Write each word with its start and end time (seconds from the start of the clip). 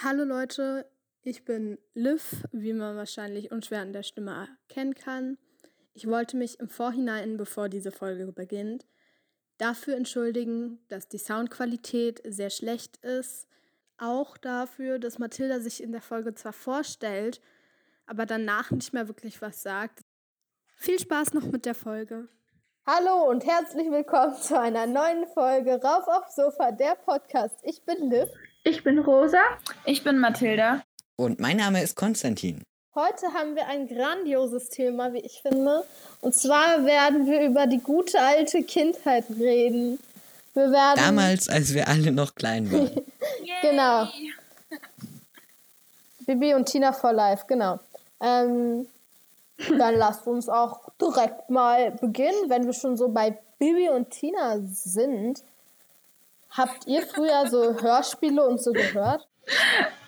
Hallo 0.00 0.22
Leute, 0.22 0.88
ich 1.22 1.44
bin 1.44 1.76
Liv, 1.92 2.44
wie 2.52 2.72
man 2.72 2.96
wahrscheinlich 2.96 3.50
unschwer 3.50 3.80
an 3.80 3.92
der 3.92 4.04
Stimme 4.04 4.46
erkennen 4.68 4.94
kann. 4.94 5.38
Ich 5.92 6.06
wollte 6.06 6.36
mich 6.36 6.60
im 6.60 6.68
Vorhinein, 6.68 7.36
bevor 7.36 7.68
diese 7.68 7.90
Folge 7.90 8.30
beginnt, 8.30 8.86
dafür 9.56 9.96
entschuldigen, 9.96 10.78
dass 10.86 11.08
die 11.08 11.18
Soundqualität 11.18 12.22
sehr 12.24 12.50
schlecht 12.50 12.98
ist. 12.98 13.48
Auch 13.96 14.36
dafür, 14.36 15.00
dass 15.00 15.18
Mathilda 15.18 15.58
sich 15.58 15.82
in 15.82 15.90
der 15.90 16.00
Folge 16.00 16.32
zwar 16.32 16.52
vorstellt, 16.52 17.40
aber 18.06 18.24
danach 18.24 18.70
nicht 18.70 18.92
mehr 18.92 19.08
wirklich 19.08 19.42
was 19.42 19.62
sagt. 19.62 20.04
Viel 20.76 21.00
Spaß 21.00 21.34
noch 21.34 21.46
mit 21.46 21.66
der 21.66 21.74
Folge. 21.74 22.28
Hallo 22.86 23.28
und 23.28 23.44
herzlich 23.44 23.90
willkommen 23.90 24.36
zu 24.36 24.60
einer 24.60 24.86
neuen 24.86 25.26
Folge 25.26 25.82
Rauf 25.82 26.06
aufs 26.06 26.36
Sofa, 26.36 26.70
der 26.70 26.94
Podcast. 26.94 27.58
Ich 27.64 27.84
bin 27.84 28.08
Liv. 28.08 28.28
Ich 28.68 28.84
bin 28.84 28.98
Rosa. 28.98 29.40
Ich 29.86 30.04
bin 30.04 30.18
Mathilda. 30.18 30.82
Und 31.16 31.40
mein 31.40 31.56
Name 31.56 31.82
ist 31.82 31.96
Konstantin. 31.96 32.62
Heute 32.94 33.32
haben 33.32 33.56
wir 33.56 33.66
ein 33.66 33.88
grandioses 33.88 34.68
Thema, 34.68 35.14
wie 35.14 35.20
ich 35.20 35.40
finde. 35.40 35.84
Und 36.20 36.34
zwar 36.34 36.84
werden 36.84 37.24
wir 37.24 37.40
über 37.46 37.66
die 37.66 37.78
gute 37.78 38.20
alte 38.20 38.62
Kindheit 38.62 39.24
reden. 39.30 39.98
Wir 40.52 40.70
werden 40.70 40.96
Damals, 40.96 41.48
als 41.48 41.72
wir 41.72 41.88
alle 41.88 42.12
noch 42.12 42.34
klein 42.34 42.70
waren. 42.70 42.90
genau. 43.62 44.06
Bibi 46.26 46.52
und 46.52 46.66
Tina 46.66 46.92
for 46.92 47.14
Life, 47.14 47.44
genau. 47.48 47.78
Ähm, 48.20 48.86
dann 49.78 49.94
lasst 49.96 50.26
uns 50.26 50.50
auch 50.50 50.90
direkt 51.00 51.48
mal 51.48 51.92
beginnen, 51.92 52.50
wenn 52.50 52.66
wir 52.66 52.74
schon 52.74 52.98
so 52.98 53.08
bei 53.08 53.38
Bibi 53.58 53.88
und 53.88 54.10
Tina 54.10 54.58
sind. 54.60 55.42
Habt 56.58 56.88
ihr 56.88 57.02
früher 57.02 57.46
so 57.48 57.80
Hörspiele 57.80 58.44
und 58.44 58.60
so 58.60 58.72
gehört? 58.72 59.28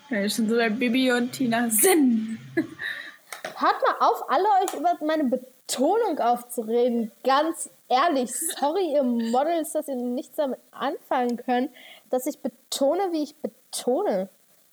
Ja, 0.09 0.29
schon 0.29 0.49
so 0.49 0.57
bei 0.57 0.69
Bibi 0.69 1.13
und 1.13 1.31
Tina 1.31 1.71
sind. 1.71 2.41
Hört 2.57 3.83
mal 3.83 3.95
auf, 4.01 4.29
alle 4.29 4.47
euch 4.65 4.75
über 4.75 4.99
meine 5.07 5.25
Betonung 5.25 6.19
aufzureden. 6.19 7.13
Ganz 7.23 7.71
ehrlich, 7.89 8.33
sorry, 8.59 8.95
ihr 8.95 9.05
Models, 9.05 9.75
dass 9.75 9.87
ihr 9.87 9.95
nichts 9.95 10.35
damit 10.39 10.59
anfangen 10.73 11.37
könnt, 11.37 11.71
dass 12.11 12.27
ich 12.27 12.41
betone, 12.41 13.13
wie 13.13 13.23
ich 13.23 13.37
betone. 13.37 14.29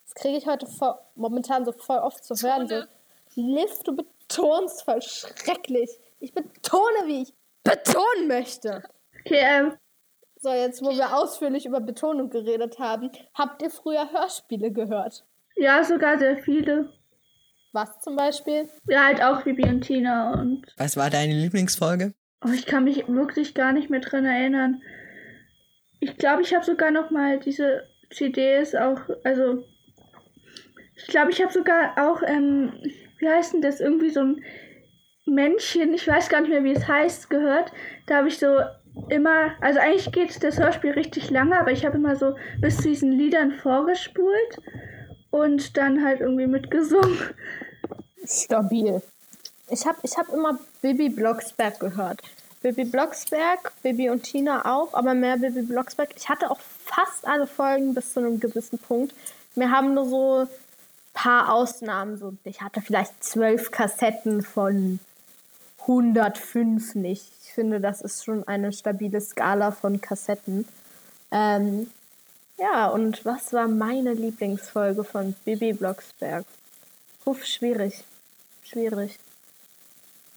Das 0.05 0.15
kriege 0.15 0.35
ich 0.39 0.47
heute 0.47 0.65
voll, 0.65 0.95
momentan 1.13 1.63
so 1.63 1.73
voll 1.73 1.99
oft 1.99 2.25
zu 2.25 2.33
hören. 2.33 2.67
So, 2.67 2.81
Liv, 3.35 3.83
du 3.83 3.95
betonst 3.95 4.81
voll 4.83 5.03
schrecklich. 5.03 5.91
Ich 6.19 6.33
betone, 6.33 7.05
wie 7.05 7.21
ich 7.21 7.33
betonen 7.63 8.27
möchte. 8.27 8.81
Okay, 9.19 9.41
ähm, 9.43 9.77
so, 10.39 10.49
jetzt, 10.49 10.81
wo 10.81 10.91
wir 10.91 11.15
ausführlich 11.15 11.65
über 11.65 11.79
Betonung 11.79 12.29
geredet 12.29 12.79
haben, 12.79 13.09
habt 13.33 13.61
ihr 13.61 13.69
früher 13.69 14.11
Hörspiele 14.11 14.71
gehört? 14.71 15.25
Ja, 15.55 15.83
sogar 15.83 16.19
sehr 16.19 16.37
viele. 16.37 16.93
Was 17.73 17.99
zum 17.99 18.15
Beispiel? 18.15 18.69
Ja, 18.87 19.05
halt 19.05 19.21
auch 19.21 19.43
Bibi 19.43 19.67
und 19.67 19.81
Tina 19.81 20.39
und. 20.39 20.65
Was 20.77 20.95
war 20.97 21.09
deine 21.09 21.33
Lieblingsfolge? 21.33 22.13
Oh, 22.45 22.51
ich 22.51 22.65
kann 22.65 22.83
mich 22.83 23.07
wirklich 23.07 23.55
gar 23.55 23.71
nicht 23.73 23.89
mehr 23.89 23.99
dran 23.99 24.25
erinnern. 24.25 24.81
Ich 25.99 26.17
glaube, 26.17 26.43
ich 26.43 26.53
habe 26.53 26.63
sogar 26.63 26.91
noch 26.91 27.09
mal 27.09 27.39
diese 27.39 27.83
CDs 28.11 28.75
auch, 28.75 28.99
also 29.23 29.63
ich 30.95 31.07
glaube, 31.07 31.31
ich 31.31 31.41
habe 31.41 31.51
sogar 31.51 31.95
auch, 31.97 32.21
ähm, 32.25 32.73
wie 33.19 33.27
heißt 33.27 33.53
denn 33.53 33.61
das, 33.61 33.79
irgendwie 33.79 34.11
so 34.11 34.21
ein 34.21 34.43
Männchen, 35.25 35.93
ich 35.93 36.07
weiß 36.07 36.29
gar 36.29 36.41
nicht 36.41 36.49
mehr, 36.49 36.63
wie 36.63 36.71
es 36.71 36.87
heißt, 36.87 37.29
gehört. 37.29 37.71
Da 38.05 38.17
habe 38.17 38.27
ich 38.27 38.37
so 38.37 38.59
immer, 39.09 39.51
also 39.61 39.79
eigentlich 39.79 40.11
geht 40.11 40.43
das 40.43 40.57
Hörspiel 40.57 40.91
richtig 40.91 41.29
lange, 41.29 41.59
aber 41.59 41.71
ich 41.71 41.85
habe 41.85 41.97
immer 41.97 42.15
so 42.15 42.35
bis 42.59 42.77
zu 42.77 42.83
diesen 42.83 43.11
Liedern 43.11 43.51
vorgespult 43.51 44.61
und 45.29 45.77
dann 45.77 46.03
halt 46.03 46.21
irgendwie 46.21 46.47
mitgesungen. 46.47 47.17
Stabil. 48.25 49.01
Ich 49.69 49.85
habe 49.85 49.97
ich 50.03 50.17
hab 50.17 50.29
immer 50.29 50.59
Bibi 50.81 51.09
Blocksberg 51.09 51.79
gehört. 51.79 52.21
Bibi 52.61 52.85
Blocksberg, 52.85 53.71
Bibi 53.83 54.09
und 54.09 54.23
Tina 54.23 54.65
auch, 54.65 54.93
aber 54.93 55.13
mehr 55.13 55.37
Bibi 55.37 55.61
Blocksberg. 55.61 56.09
Ich 56.15 56.27
hatte 56.27 56.49
auch 56.49 56.59
fast 56.59 57.27
alle 57.27 57.47
Folgen 57.47 57.93
bis 57.93 58.13
zu 58.13 58.19
einem 58.19 58.39
gewissen 58.39 58.79
Punkt. 58.79 59.13
Wir 59.55 59.71
haben 59.71 59.93
nur 59.93 60.05
so 60.05 60.39
ein 60.41 60.47
paar 61.13 61.53
Ausnahmen. 61.53 62.17
So, 62.17 62.33
ich 62.43 62.61
hatte 62.61 62.81
vielleicht 62.81 63.23
zwölf 63.23 63.71
Kassetten 63.71 64.41
von 64.41 64.99
105 65.81 66.95
nicht 66.95 67.31
finde, 67.57 67.79
das 67.79 68.01
ist 68.01 68.23
schon 68.23 68.47
eine 68.47 68.71
stabile 68.71 69.19
Skala 69.19 69.71
von 69.71 69.99
Kassetten. 69.99 70.67
Ähm, 71.31 71.87
ja, 72.59 72.87
und 72.89 73.25
was 73.25 73.51
war 73.51 73.67
meine 73.67 74.13
Lieblingsfolge 74.13 75.03
von 75.03 75.33
Bibi 75.43 75.73
Blocksberg? 75.73 76.45
Uff, 77.25 77.43
schwierig. 77.43 78.03
Schwierig. 78.61 79.17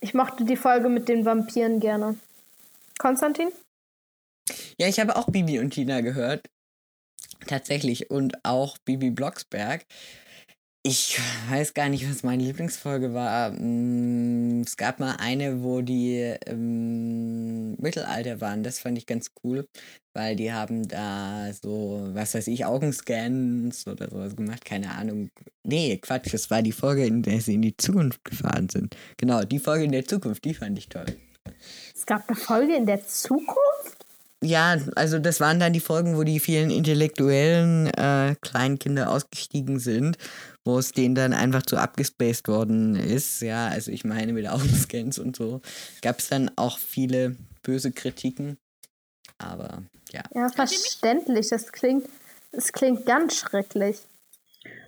Ich 0.00 0.14
mochte 0.14 0.47
die 0.47 0.56
Folge 0.56 0.88
mit 0.88 1.10
den 1.10 1.26
Vampiren 1.26 1.78
gerne. 1.78 2.16
Konstantin? 2.98 3.48
Ja, 4.78 4.88
ich 4.88 4.98
habe 4.98 5.14
auch 5.16 5.26
Bibi 5.26 5.59
und 5.59 5.72
Tina 5.72 6.00
gehört. 6.00 6.48
Tatsächlich. 7.47 8.10
Und 8.10 8.42
auch 8.47 8.78
Bibi 8.78 9.10
Blocksberg. 9.10 9.84
Ich 10.82 11.20
weiß 11.50 11.74
gar 11.74 11.91
nicht, 11.91 12.08
was 12.08 12.22
meine 12.22 12.42
Lieblingsfolge 12.42 13.12
war. 13.12 13.50
Mm, 13.50 14.62
es 14.62 14.78
gab 14.78 14.98
mal 14.98 15.16
eine, 15.18 15.62
wo 15.62 15.82
die 15.82 16.34
im 16.46 17.74
Mittelalter 17.76 18.41
waren. 18.41 18.62
Das 18.62 18.78
fand 18.78 18.96
ich 18.96 19.04
ganz 19.04 19.32
cool, 19.44 19.68
weil 20.14 20.36
die 20.36 20.54
haben 20.54 20.88
da 20.88 21.52
so, 21.52 22.08
was 22.14 22.32
weiß 22.34 22.46
ich, 22.46 22.64
Augenscans 22.64 23.86
oder 23.86 24.08
sowas 24.08 24.34
gemacht. 24.34 24.64
Keine 24.64 24.92
Ahnung. 24.92 25.28
Nee, 25.64 25.98
Quatsch, 25.98 26.32
das 26.32 26.50
war 26.50 26.62
die 26.62 26.72
Folge, 26.72 27.04
in 27.04 27.22
der 27.22 27.42
sie 27.42 27.54
in 27.54 27.62
die 27.62 27.76
Zukunft 27.76 28.24
gefahren 28.24 28.70
sind. 28.70 28.97
Genau, 29.18 29.44
die 29.44 29.58
Folge 29.58 29.84
in 29.84 29.92
der 29.92 30.06
Zukunft, 30.06 30.47
die 30.47 30.54
fand 30.54 30.78
ich 30.78 30.88
toll. 30.88 31.14
Es 31.94 32.06
gab 32.06 32.26
eine 32.26 32.38
Folge 32.38 32.74
in 32.74 32.86
der 32.86 33.06
Zukunft? 33.06 34.06
Ja, 34.42 34.78
also 34.96 35.18
das 35.18 35.38
waren 35.40 35.60
dann 35.60 35.74
die 35.74 35.80
Folgen, 35.80 36.16
wo 36.16 36.22
die 36.22 36.40
vielen 36.40 36.70
intellektuellen 36.70 37.88
äh, 37.88 38.36
Kleinkinder 38.40 39.10
ausgestiegen 39.10 39.78
sind, 39.78 40.16
wo 40.64 40.78
es 40.78 40.92
denen 40.92 41.14
dann 41.14 41.34
einfach 41.34 41.62
zu 41.62 41.76
abgespaced 41.76 42.48
worden 42.48 42.96
ist. 42.96 43.42
Ja, 43.42 43.68
also 43.68 43.90
ich 43.90 44.04
meine 44.04 44.32
mit 44.32 44.48
Augenscans 44.48 45.18
und 45.18 45.36
so. 45.36 45.60
Gab 46.00 46.20
es 46.20 46.28
dann 46.28 46.50
auch 46.56 46.78
viele 46.78 47.36
böse 47.62 47.92
Kritiken. 47.92 48.56
Aber 49.36 49.82
ja. 50.10 50.22
Ja, 50.34 50.48
verständlich. 50.48 51.48
Das 51.48 51.70
klingt, 51.72 52.08
das 52.52 52.72
klingt 52.72 53.04
ganz 53.04 53.36
schrecklich. 53.36 53.98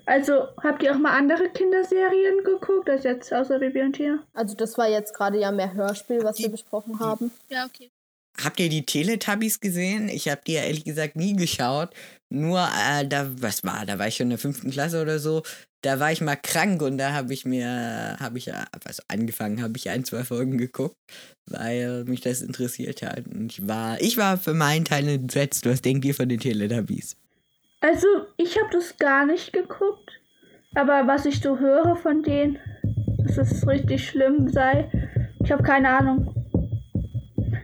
Also, 0.04 0.48
habt 0.62 0.82
ihr 0.82 0.92
auch 0.92 0.98
mal 0.98 1.16
andere 1.16 1.48
Kinderserien 1.50 2.42
geguckt, 2.44 2.90
als 2.90 3.04
jetzt 3.04 3.32
außer 3.32 3.60
Bibi 3.60 3.82
und 3.82 3.92
Tina? 3.92 4.18
Also, 4.34 4.56
das 4.56 4.76
war 4.76 4.88
jetzt 4.88 5.14
gerade 5.14 5.38
ja 5.38 5.52
mehr 5.52 5.74
Hörspiel, 5.74 6.24
was 6.24 6.38
wir 6.38 6.48
besprochen 6.48 6.98
haben. 6.98 7.30
Ja, 7.48 7.66
okay. 7.66 7.90
Habt 8.40 8.60
ihr 8.60 8.68
die 8.68 8.86
Teletubbies 8.86 9.60
gesehen? 9.60 10.08
Ich 10.08 10.28
habe 10.28 10.40
die 10.46 10.54
ja 10.54 10.62
ehrlich 10.62 10.84
gesagt 10.84 11.16
nie 11.16 11.36
geschaut. 11.36 11.90
Nur, 12.30 12.60
äh, 12.60 13.06
da, 13.06 13.30
was 13.40 13.62
war, 13.62 13.84
da 13.84 13.98
war 13.98 14.08
ich 14.08 14.16
schon 14.16 14.26
in 14.26 14.30
der 14.30 14.38
fünften 14.38 14.70
Klasse 14.70 15.02
oder 15.02 15.18
so. 15.18 15.42
Da 15.82 16.00
war 16.00 16.12
ich 16.12 16.20
mal 16.20 16.36
krank 16.36 16.80
und 16.80 16.96
da 16.96 17.12
habe 17.12 17.34
ich 17.34 17.44
mir, 17.44 18.16
habe 18.18 18.38
ich, 18.38 18.52
also 18.54 19.02
angefangen, 19.08 19.62
habe 19.62 19.76
ich 19.76 19.90
ein, 19.90 20.04
zwei 20.04 20.24
Folgen 20.24 20.56
geguckt, 20.56 20.96
weil 21.46 22.04
mich 22.04 22.20
das 22.20 22.40
interessiert 22.40 23.02
hat. 23.02 23.26
Und 23.26 23.52
ich 23.52 23.66
war, 23.66 24.00
ich 24.00 24.16
war 24.16 24.38
für 24.38 24.54
meinen 24.54 24.84
Teil 24.84 25.08
entsetzt. 25.08 25.66
Was 25.66 25.82
denkt 25.82 26.04
ihr 26.04 26.14
von 26.14 26.28
den 26.28 26.40
Teletubbies? 26.40 27.16
Also, 27.80 28.06
ich 28.36 28.56
habe 28.56 28.70
das 28.72 28.96
gar 28.96 29.26
nicht 29.26 29.52
geguckt. 29.52 30.10
Aber 30.74 31.06
was 31.06 31.26
ich 31.26 31.40
so 31.40 31.58
höre 31.58 31.96
von 31.96 32.22
denen, 32.22 32.58
dass 33.26 33.36
es 33.36 33.66
richtig 33.66 34.08
schlimm 34.08 34.48
sei, 34.50 34.90
ich 35.44 35.52
habe 35.52 35.62
keine 35.62 35.90
Ahnung. 35.90 36.41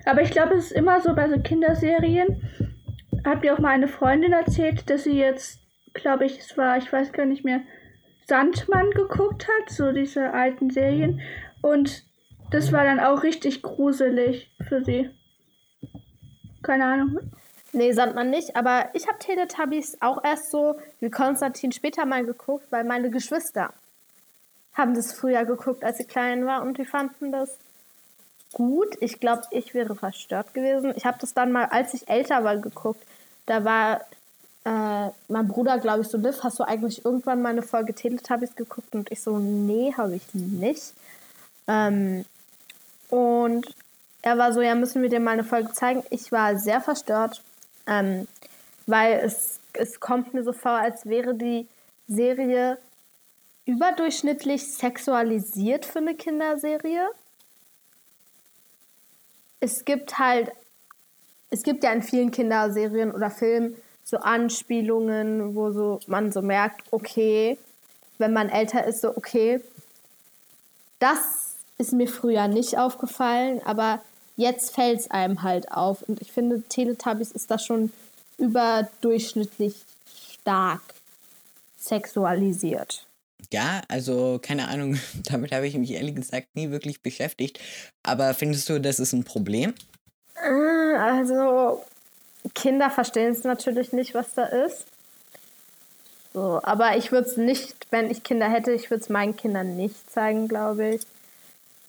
Aber 0.09 0.23
ich 0.23 0.31
glaube, 0.31 0.55
es 0.55 0.67
ist 0.67 0.73
immer 0.73 1.03
so 1.03 1.15
bei 1.15 1.29
so 1.29 1.39
Kinderserien. 1.39 2.41
Hat 3.27 3.43
mir 3.43 3.53
auch 3.53 3.59
mal 3.59 3.73
eine 3.73 3.89
Freundin 3.89 4.33
erzählt, 4.33 4.89
dass 4.89 5.05
sie 5.05 5.19
jetzt, 5.19 5.61
glaube 5.93 6.25
ich, 6.25 6.39
es 6.39 6.57
war, 6.57 6.79
ich 6.79 6.91
weiß 6.91 7.13
gar 7.13 7.27
nicht 7.27 7.45
mehr, 7.45 7.61
Sandmann 8.27 8.91
geguckt 8.93 9.47
hat, 9.47 9.69
so 9.69 9.93
diese 9.93 10.33
alten 10.33 10.71
Serien. 10.71 11.21
Und 11.61 12.05
das 12.51 12.73
war 12.73 12.85
dann 12.85 13.01
auch 13.01 13.23
richtig 13.23 13.61
gruselig 13.61 14.51
für 14.67 14.83
sie. 14.83 15.11
Keine 16.63 16.87
Ahnung. 16.87 17.19
Nee, 17.73 17.93
Sandmann 17.93 18.31
nicht, 18.31 18.57
aber 18.57 18.89
ich 18.95 19.07
habe 19.09 19.19
Teletubbies 19.19 19.99
auch 20.01 20.25
erst 20.25 20.51
so 20.51 20.77
wie 21.01 21.11
Konstantin 21.11 21.71
später 21.71 22.07
mal 22.07 22.25
geguckt, 22.25 22.65
weil 22.71 22.85
meine 22.85 23.11
Geschwister 23.11 23.75
haben 24.73 24.95
das 24.95 25.13
früher 25.13 25.45
geguckt, 25.45 25.85
als 25.85 25.99
sie 25.99 26.07
klein 26.07 26.47
war 26.47 26.63
und 26.63 26.79
die 26.79 26.87
fanden 26.87 27.31
das 27.31 27.59
gut. 28.53 28.97
Ich 29.01 29.21
glaube, 29.21 29.43
ich 29.51 29.75
wäre 29.75 29.95
verstört 29.95 30.55
gewesen. 30.55 30.93
Ich 30.97 31.05
habe 31.07 31.19
das 31.21 31.35
dann 31.35 31.53
mal, 31.53 31.67
als 31.67 31.95
ich 31.95 32.09
älter 32.09 32.45
war, 32.45 32.57
geguckt. 32.57 33.03
Da 33.47 33.65
war 33.65 34.01
äh, 34.65 35.11
mein 35.29 35.49
Bruder, 35.49 35.79
glaube 35.79 36.03
ich, 36.03 36.09
so, 36.09 36.19
Liv, 36.19 36.43
hast 36.43 36.59
du 36.59 36.65
eigentlich 36.65 37.05
irgendwann 37.05 37.43
mal 37.43 37.51
eine 37.51 37.63
Folge 37.63 37.95
Teletubbies 37.95 38.55
geguckt? 38.57 38.95
Und 38.95 39.11
ich 39.11 39.23
so, 39.23 39.39
nee, 39.39 39.95
habe 39.97 40.17
ich 40.17 40.35
nicht. 40.35 40.93
Ähm, 41.67 42.25
und 43.09 43.67
er 44.23 44.37
war 44.37 44.53
so, 44.53 44.61
ja, 44.61 44.75
müssen 44.75 45.03
wir 45.03 45.09
dir 45.09 45.21
mal 45.21 45.33
eine 45.33 45.45
Folge 45.45 45.73
zeigen. 45.73 46.03
Ich 46.11 46.33
war 46.33 46.59
sehr 46.59 46.81
verstört, 46.81 47.43
ähm, 47.87 48.27
weil 48.87 49.21
es, 49.25 49.61
es 49.73 50.01
kommt 50.01 50.35
mir 50.35 50.43
so 50.43 50.53
vor, 50.53 50.73
als 50.73 51.07
wäre 51.07 51.35
die 51.35 51.67
Serie 52.09 52.79
überdurchschnittlich 53.65 54.75
sexualisiert 54.75 55.85
für 55.85 55.99
eine 55.99 56.15
Kinderserie. 56.15 57.09
Es 59.61 59.85
gibt 59.85 60.19
halt, 60.19 60.51
es 61.51 61.63
gibt 61.63 61.85
ja 61.85 61.93
in 61.93 62.03
vielen 62.03 62.31
Kinderserien 62.31 63.13
oder 63.13 63.31
Filmen 63.31 63.77
so 64.05 64.19
Anspielungen, 64.19 65.55
wo 65.55 65.71
so 65.71 66.01
man 66.07 66.33
so 66.33 66.41
merkt, 66.41 66.83
okay, 66.93 67.59
wenn 68.19 68.33
man 68.33 68.49
älter 68.49 68.87
ist, 68.87 69.01
so 69.01 69.17
okay, 69.17 69.61
das 70.99 71.57
ist 71.77 71.93
mir 71.93 72.09
früher 72.09 72.49
nicht 72.49 72.79
aufgefallen, 72.79 73.61
aber 73.65 74.01
jetzt 74.37 74.75
fällt 74.75 75.01
es 75.01 75.11
einem 75.11 75.43
halt 75.43 75.71
auf. 75.71 76.03
Und 76.09 76.23
ich 76.23 76.33
finde, 76.33 76.63
Teletubbies 76.63 77.33
ist 77.33 77.51
da 77.51 77.59
schon 77.59 77.93
überdurchschnittlich 78.39 79.75
stark 80.41 80.81
sexualisiert. 81.79 83.08
Ja, 83.53 83.83
also 83.89 84.39
keine 84.43 84.69
Ahnung, 84.69 84.99
damit 85.25 85.53
habe 85.53 85.67
ich 85.67 85.77
mich 85.77 85.93
ehrlich 85.93 86.15
gesagt 86.15 86.49
nie 86.55 86.71
wirklich 86.71 87.03
beschäftigt. 87.03 87.61
Aber 88.03 88.35
findest 88.35 88.69
du, 88.69 88.81
das 88.81 89.01
ist 89.01 89.13
ein 89.13 89.25
Problem? 89.25 89.75
Äh, 90.37 90.97
also, 90.97 91.83
Kinder 92.55 92.91
verstehen 92.91 93.33
es 93.33 93.45
natürlich 93.45 93.93
nicht, 93.93 94.15
was 94.15 94.35
da 94.35 94.45
ist. 94.45 94.87
So, 96.35 96.61
aber 96.63 96.97
ich 96.97 97.11
würde 97.11 97.29
es 97.29 97.37
nicht, 97.37 97.87
wenn 97.91 98.11
ich 98.11 98.23
Kinder 98.23 98.49
hätte, 98.49 98.73
ich 98.73 98.91
würde 98.91 99.03
es 99.03 99.09
meinen 99.09 99.37
Kindern 99.37 99.77
nicht 99.77 100.11
zeigen, 100.11 100.47
glaube 100.47 100.95
ich. 100.95 101.03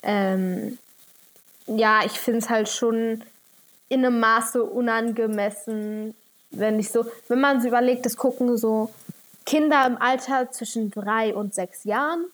Ähm, 0.01 0.77
ja, 1.67 2.05
ich 2.05 2.13
finde 2.13 2.39
es 2.39 2.49
halt 2.49 2.69
schon 2.69 3.23
in 3.89 4.05
einem 4.05 4.19
Maße 4.19 4.63
unangemessen, 4.63 6.15
wenn 6.51 6.79
ich 6.79 6.89
so, 6.89 7.05
wenn 7.27 7.41
man 7.41 7.61
so 7.61 7.67
überlegt, 7.67 8.05
das 8.05 8.17
gucken 8.17 8.57
so 8.57 8.89
Kinder 9.49 9.87
im 9.87 9.97
Alter 9.97 10.51
zwischen 10.51 10.91
drei 10.91 11.33
und 11.33 11.55
sechs 11.55 11.83
Jahren, 11.83 12.25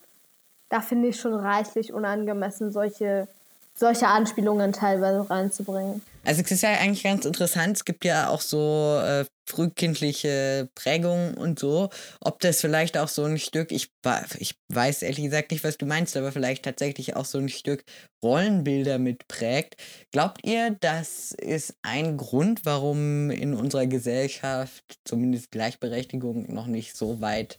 da 0.68 0.82
finde 0.82 1.08
ich 1.08 1.18
schon 1.18 1.32
reichlich 1.32 1.94
unangemessen, 1.94 2.70
solche 2.72 3.26
solche 3.74 4.06
Anspielungen 4.06 4.72
teilweise 4.72 5.28
reinzubringen. 5.28 6.02
Also 6.24 6.42
es 6.42 6.50
ist 6.50 6.62
ja 6.62 6.70
eigentlich 6.70 7.04
ganz 7.04 7.24
interessant. 7.24 7.76
Es 7.76 7.84
gibt 7.84 8.04
ja 8.04 8.28
auch 8.28 8.40
so 8.40 9.00
äh, 9.02 9.24
frühkindliche 9.46 10.68
Prägungen 10.74 11.34
und 11.34 11.58
so. 11.58 11.90
Ob 12.20 12.40
das 12.40 12.60
vielleicht 12.60 12.98
auch 12.98 13.08
so 13.08 13.24
ein 13.24 13.38
Stück, 13.38 13.72
ich, 13.72 13.90
ich 14.38 14.54
weiß 14.72 15.02
ehrlich 15.02 15.24
gesagt 15.24 15.50
nicht, 15.50 15.64
was 15.64 15.78
du 15.78 15.86
meinst, 15.86 16.16
aber 16.16 16.32
vielleicht 16.32 16.64
tatsächlich 16.64 17.16
auch 17.16 17.24
so 17.24 17.38
ein 17.38 17.48
Stück 17.48 17.84
Rollenbilder 18.22 18.98
mitprägt. 18.98 19.76
Glaubt 20.10 20.44
ihr, 20.44 20.76
das 20.80 21.32
ist 21.32 21.76
ein 21.82 22.16
Grund, 22.16 22.64
warum 22.64 23.30
in 23.30 23.54
unserer 23.54 23.86
Gesellschaft 23.86 24.98
zumindest 25.04 25.50
Gleichberechtigung 25.50 26.52
noch 26.52 26.66
nicht 26.66 26.96
so 26.96 27.20
weit 27.20 27.58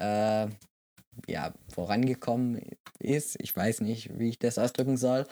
äh, 0.00 0.48
ja, 1.26 1.52
vorangekommen 1.72 2.62
ist. 2.98 3.36
Ich 3.40 3.54
weiß 3.54 3.82
nicht, 3.82 4.18
wie 4.18 4.30
ich 4.30 4.38
das 4.38 4.58
ausdrücken 4.58 4.96
soll. 4.96 5.26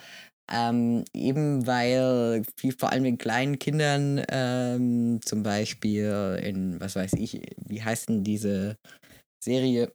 Ähm, 0.51 1.05
eben 1.13 1.67
weil 1.67 2.43
viel, 2.57 2.73
vor 2.73 2.91
allem 2.91 3.05
in 3.05 3.19
kleinen 3.19 3.59
Kindern, 3.59 4.25
ähm, 4.31 5.21
zum 5.23 5.43
Beispiel 5.43 6.41
in, 6.43 6.81
was 6.81 6.97
weiß 6.97 7.13
ich, 7.15 7.43
wie 7.67 7.83
heißt 7.83 8.09
denn 8.09 8.25
diese 8.25 8.77
Serie? 9.45 9.93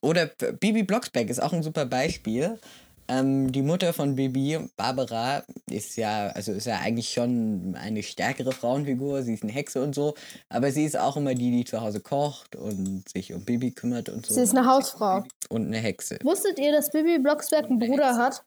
Oder 0.00 0.26
Bibi 0.26 0.82
Blocksberg 0.82 1.28
ist 1.30 1.42
auch 1.42 1.52
ein 1.52 1.62
super 1.62 1.86
Beispiel. 1.86 2.58
Ähm, 3.10 3.50
die 3.50 3.62
Mutter 3.62 3.94
von 3.94 4.16
Bibi, 4.16 4.58
Barbara, 4.76 5.42
ist 5.70 5.96
ja, 5.96 6.28
also 6.28 6.52
ist 6.52 6.66
ja 6.66 6.78
eigentlich 6.78 7.08
schon 7.08 7.74
eine 7.74 8.02
stärkere 8.02 8.52
Frauenfigur. 8.52 9.22
Sie 9.22 9.32
ist 9.32 9.42
eine 9.42 9.52
Hexe 9.52 9.82
und 9.82 9.94
so. 9.94 10.14
Aber 10.50 10.70
sie 10.70 10.84
ist 10.84 10.98
auch 10.98 11.16
immer 11.16 11.34
die, 11.34 11.50
die 11.50 11.64
zu 11.64 11.80
Hause 11.80 12.00
kocht 12.00 12.54
und 12.54 13.08
sich 13.08 13.32
um 13.32 13.44
Bibi 13.44 13.70
kümmert 13.70 14.10
und 14.10 14.26
so. 14.26 14.34
Sie 14.34 14.42
ist 14.42 14.54
eine 14.54 14.66
Hausfrau. 14.68 15.24
Und 15.48 15.66
eine 15.66 15.78
Hexe. 15.78 16.18
Wusstet 16.22 16.58
ihr, 16.58 16.70
dass 16.72 16.90
Bibi 16.90 17.18
Blocksberg 17.18 17.64
einen 17.64 17.78
Bruder 17.78 18.16
hat? 18.16 18.44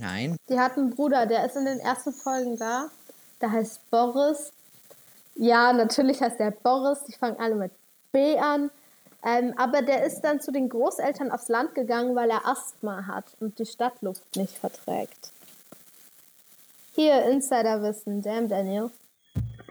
Nein. 0.00 0.36
Die 0.48 0.58
hat 0.58 0.76
einen 0.76 0.90
Bruder, 0.90 1.26
der 1.26 1.44
ist 1.46 1.56
in 1.56 1.64
den 1.64 1.80
ersten 1.80 2.12
Folgen 2.12 2.56
da. 2.56 2.88
Der 3.40 3.52
heißt 3.52 3.90
Boris. 3.90 4.52
Ja, 5.34 5.72
natürlich 5.72 6.20
heißt 6.20 6.38
der 6.38 6.50
Boris. 6.50 7.04
Die 7.04 7.12
fangen 7.12 7.38
alle 7.38 7.54
mit 7.54 7.72
B 8.12 8.38
an. 8.38 8.70
Ähm, 9.24 9.54
aber 9.56 9.82
der 9.82 10.04
ist 10.04 10.20
dann 10.20 10.40
zu 10.40 10.52
den 10.52 10.68
Großeltern 10.68 11.30
aufs 11.30 11.48
Land 11.48 11.74
gegangen, 11.74 12.14
weil 12.14 12.30
er 12.30 12.46
Asthma 12.46 13.06
hat 13.06 13.24
und 13.40 13.58
die 13.58 13.66
Stadtluft 13.66 14.36
nicht 14.36 14.56
verträgt. 14.58 15.32
Hier, 16.94 17.24
Insiderwissen. 17.24 18.22
Damn, 18.22 18.48
Daniel. 18.48 18.90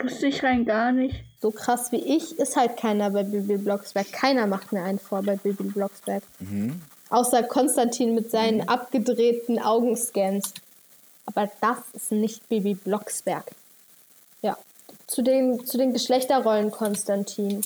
Wusste 0.02 0.28
ich 0.28 0.44
rein 0.44 0.66
gar 0.66 0.92
nicht. 0.92 1.24
So 1.40 1.52
krass 1.52 1.92
wie 1.92 2.04
ich 2.16 2.38
ist 2.40 2.58
halt 2.58 2.78
keiner 2.78 3.12
bei 3.12 3.24
Bibi 3.24 3.58
Blocksberg. 3.58 4.12
Keiner 4.12 4.48
macht 4.48 4.72
mir 4.72 4.84
einen 4.84 5.00
vor 5.00 5.22
bei 5.22 5.36
Bibi 5.36 5.66
Blocksberg. 5.66 6.24
Mhm. 6.40 6.82
Außer 7.14 7.44
Konstantin 7.44 8.16
mit 8.16 8.32
seinen 8.32 8.62
mhm. 8.62 8.70
abgedrehten 8.70 9.60
Augenscans. 9.60 10.52
Aber 11.28 11.48
das 11.62 11.78
ist 11.94 12.12
nicht 12.12 12.50
Bibi 12.50 12.74
Blocksberg. 12.74 13.52
Ja. 14.42 14.58
Zu 15.06 15.22
den, 15.22 15.64
zu 15.64 15.78
den 15.78 15.94
Geschlechterrollen, 15.94 16.72
Konstantin. 16.72 17.62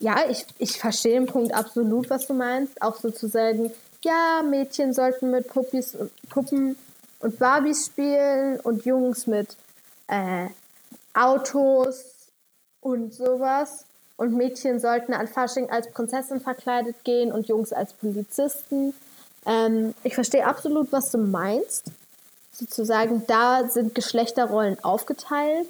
Ja, 0.00 0.28
ich, 0.28 0.44
ich 0.58 0.78
verstehe 0.78 1.14
den 1.14 1.26
Punkt 1.26 1.54
absolut, 1.54 2.10
was 2.10 2.26
du 2.26 2.34
meinst. 2.34 2.82
Auch 2.82 2.96
sozusagen, 2.96 3.72
ja, 4.04 4.42
Mädchen 4.42 4.92
sollten 4.92 5.30
mit 5.30 5.48
Puppis 5.48 5.94
und 5.94 6.10
Puppen 6.28 6.76
und 7.20 7.38
Barbies 7.38 7.86
spielen 7.86 8.60
und 8.60 8.84
Jungs 8.84 9.26
mit 9.26 9.56
äh, 10.08 10.48
Autos 11.14 12.04
und 12.82 13.14
sowas. 13.14 13.86
Und 14.16 14.34
Mädchen 14.34 14.78
sollten 14.78 15.14
an 15.14 15.26
Fasching 15.26 15.70
als 15.70 15.90
Prinzessin 15.90 16.40
verkleidet 16.40 17.04
gehen 17.04 17.32
und 17.32 17.48
Jungs 17.48 17.72
als 17.72 17.92
Polizisten. 17.92 18.94
Ähm, 19.46 19.94
ich 20.04 20.14
verstehe 20.14 20.46
absolut, 20.46 20.92
was 20.92 21.10
du 21.10 21.18
meinst. 21.18 21.86
Sozusagen, 22.52 23.24
da 23.26 23.68
sind 23.68 23.94
Geschlechterrollen 23.94 24.82
aufgeteilt. 24.84 25.66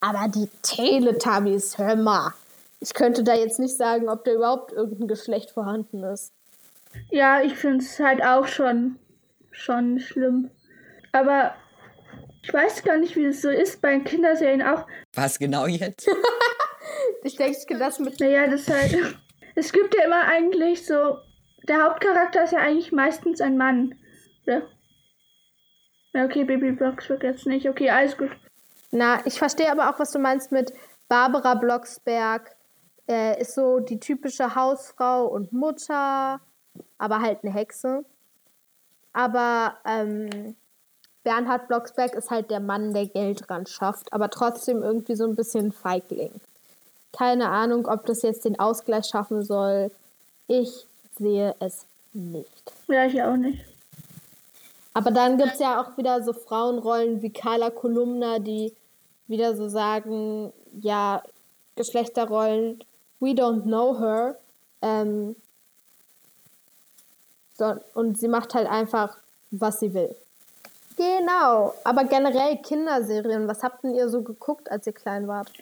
Aber 0.00 0.28
die 0.28 0.48
Teletubbies, 0.62 1.78
hör 1.78 1.96
mal, 1.96 2.32
ich 2.80 2.92
könnte 2.92 3.24
da 3.24 3.34
jetzt 3.34 3.58
nicht 3.58 3.76
sagen, 3.76 4.08
ob 4.08 4.24
da 4.24 4.32
überhaupt 4.32 4.72
irgendein 4.72 5.08
Geschlecht 5.08 5.50
vorhanden 5.50 6.02
ist. 6.04 6.32
Ja, 7.10 7.40
ich 7.42 7.54
finde 7.54 7.84
es 7.84 7.98
halt 7.98 8.22
auch 8.22 8.46
schon, 8.46 8.96
schon 9.50 10.00
schlimm. 10.00 10.50
Aber 11.12 11.54
ich 12.42 12.52
weiß 12.52 12.84
gar 12.84 12.98
nicht, 12.98 13.16
wie 13.16 13.24
es 13.24 13.42
so 13.42 13.48
ist 13.48 13.80
bei 13.80 13.98
Kinderserien 14.00 14.62
auch. 14.62 14.86
Was 15.14 15.38
genau 15.38 15.66
jetzt? 15.66 16.08
ich 17.26 17.36
denke, 17.36 17.78
das 17.78 17.98
mit. 17.98 18.20
Naja, 18.20 18.46
das 18.46 18.68
halt. 18.68 19.16
Es 19.54 19.72
gibt 19.72 19.94
ja 19.94 20.04
immer 20.04 20.24
eigentlich 20.26 20.86
so. 20.86 21.18
Der 21.68 21.82
Hauptcharakter 21.82 22.44
ist 22.44 22.52
ja 22.52 22.60
eigentlich 22.60 22.92
meistens 22.92 23.40
ein 23.40 23.56
Mann. 23.56 23.94
Ja. 24.44 24.62
Ja, 26.12 26.24
okay, 26.24 26.44
Baby 26.44 26.72
Blocksberg 26.72 27.22
jetzt 27.22 27.46
nicht. 27.46 27.68
Okay, 27.68 27.90
alles 27.90 28.16
gut. 28.16 28.30
Na, 28.90 29.24
ich 29.26 29.38
verstehe 29.38 29.70
aber 29.70 29.90
auch, 29.90 29.98
was 29.98 30.12
du 30.12 30.18
meinst 30.18 30.52
mit 30.52 30.72
Barbara 31.08 31.54
Blocksberg, 31.54 32.54
äh, 33.08 33.40
ist 33.40 33.54
so 33.54 33.80
die 33.80 33.98
typische 33.98 34.54
Hausfrau 34.54 35.26
und 35.26 35.52
Mutter, 35.52 36.40
aber 36.98 37.20
halt 37.20 37.40
eine 37.42 37.52
Hexe. 37.52 38.04
Aber 39.12 39.76
ähm, 39.84 40.56
Bernhard 41.24 41.68
Blocksberg 41.68 42.14
ist 42.14 42.30
halt 42.30 42.50
der 42.50 42.60
Mann, 42.60 42.94
der 42.94 43.06
Geld 43.06 43.50
ran 43.50 43.66
schafft, 43.66 44.12
aber 44.12 44.30
trotzdem 44.30 44.82
irgendwie 44.82 45.16
so 45.16 45.24
ein 45.24 45.34
bisschen 45.34 45.72
Feigling. 45.72 46.40
Keine 47.16 47.48
Ahnung, 47.48 47.86
ob 47.86 48.04
das 48.06 48.22
jetzt 48.22 48.44
den 48.44 48.58
Ausgleich 48.58 49.06
schaffen 49.06 49.42
soll. 49.42 49.90
Ich 50.48 50.86
sehe 51.18 51.54
es 51.60 51.86
nicht. 52.12 52.72
Ja, 52.88 53.06
ich 53.06 53.22
auch 53.22 53.36
nicht. 53.36 53.64
Aber 54.92 55.10
dann 55.10 55.36
gibt 55.36 55.54
es 55.54 55.58
ja 55.58 55.80
auch 55.80 55.96
wieder 55.98 56.22
so 56.22 56.32
Frauenrollen 56.32 57.22
wie 57.22 57.30
Carla 57.30 57.70
Kolumna, 57.70 58.38
die 58.38 58.72
wieder 59.28 59.54
so 59.56 59.68
sagen, 59.68 60.52
ja, 60.80 61.22
Geschlechterrollen 61.74 62.82
We 63.20 63.30
Don't 63.30 63.62
Know 63.62 63.98
Her. 63.98 64.36
Ähm, 64.82 65.36
so, 67.54 67.74
und 67.94 68.18
sie 68.18 68.28
macht 68.28 68.54
halt 68.54 68.68
einfach, 68.68 69.16
was 69.50 69.80
sie 69.80 69.92
will. 69.94 70.14
Genau, 70.96 71.74
aber 71.84 72.04
generell 72.04 72.56
Kinderserien, 72.58 73.48
was 73.48 73.62
habt 73.62 73.84
denn 73.84 73.94
ihr 73.94 74.08
so 74.08 74.22
geguckt, 74.22 74.70
als 74.70 74.86
ihr 74.86 74.94
klein 74.94 75.28
wart? 75.28 75.52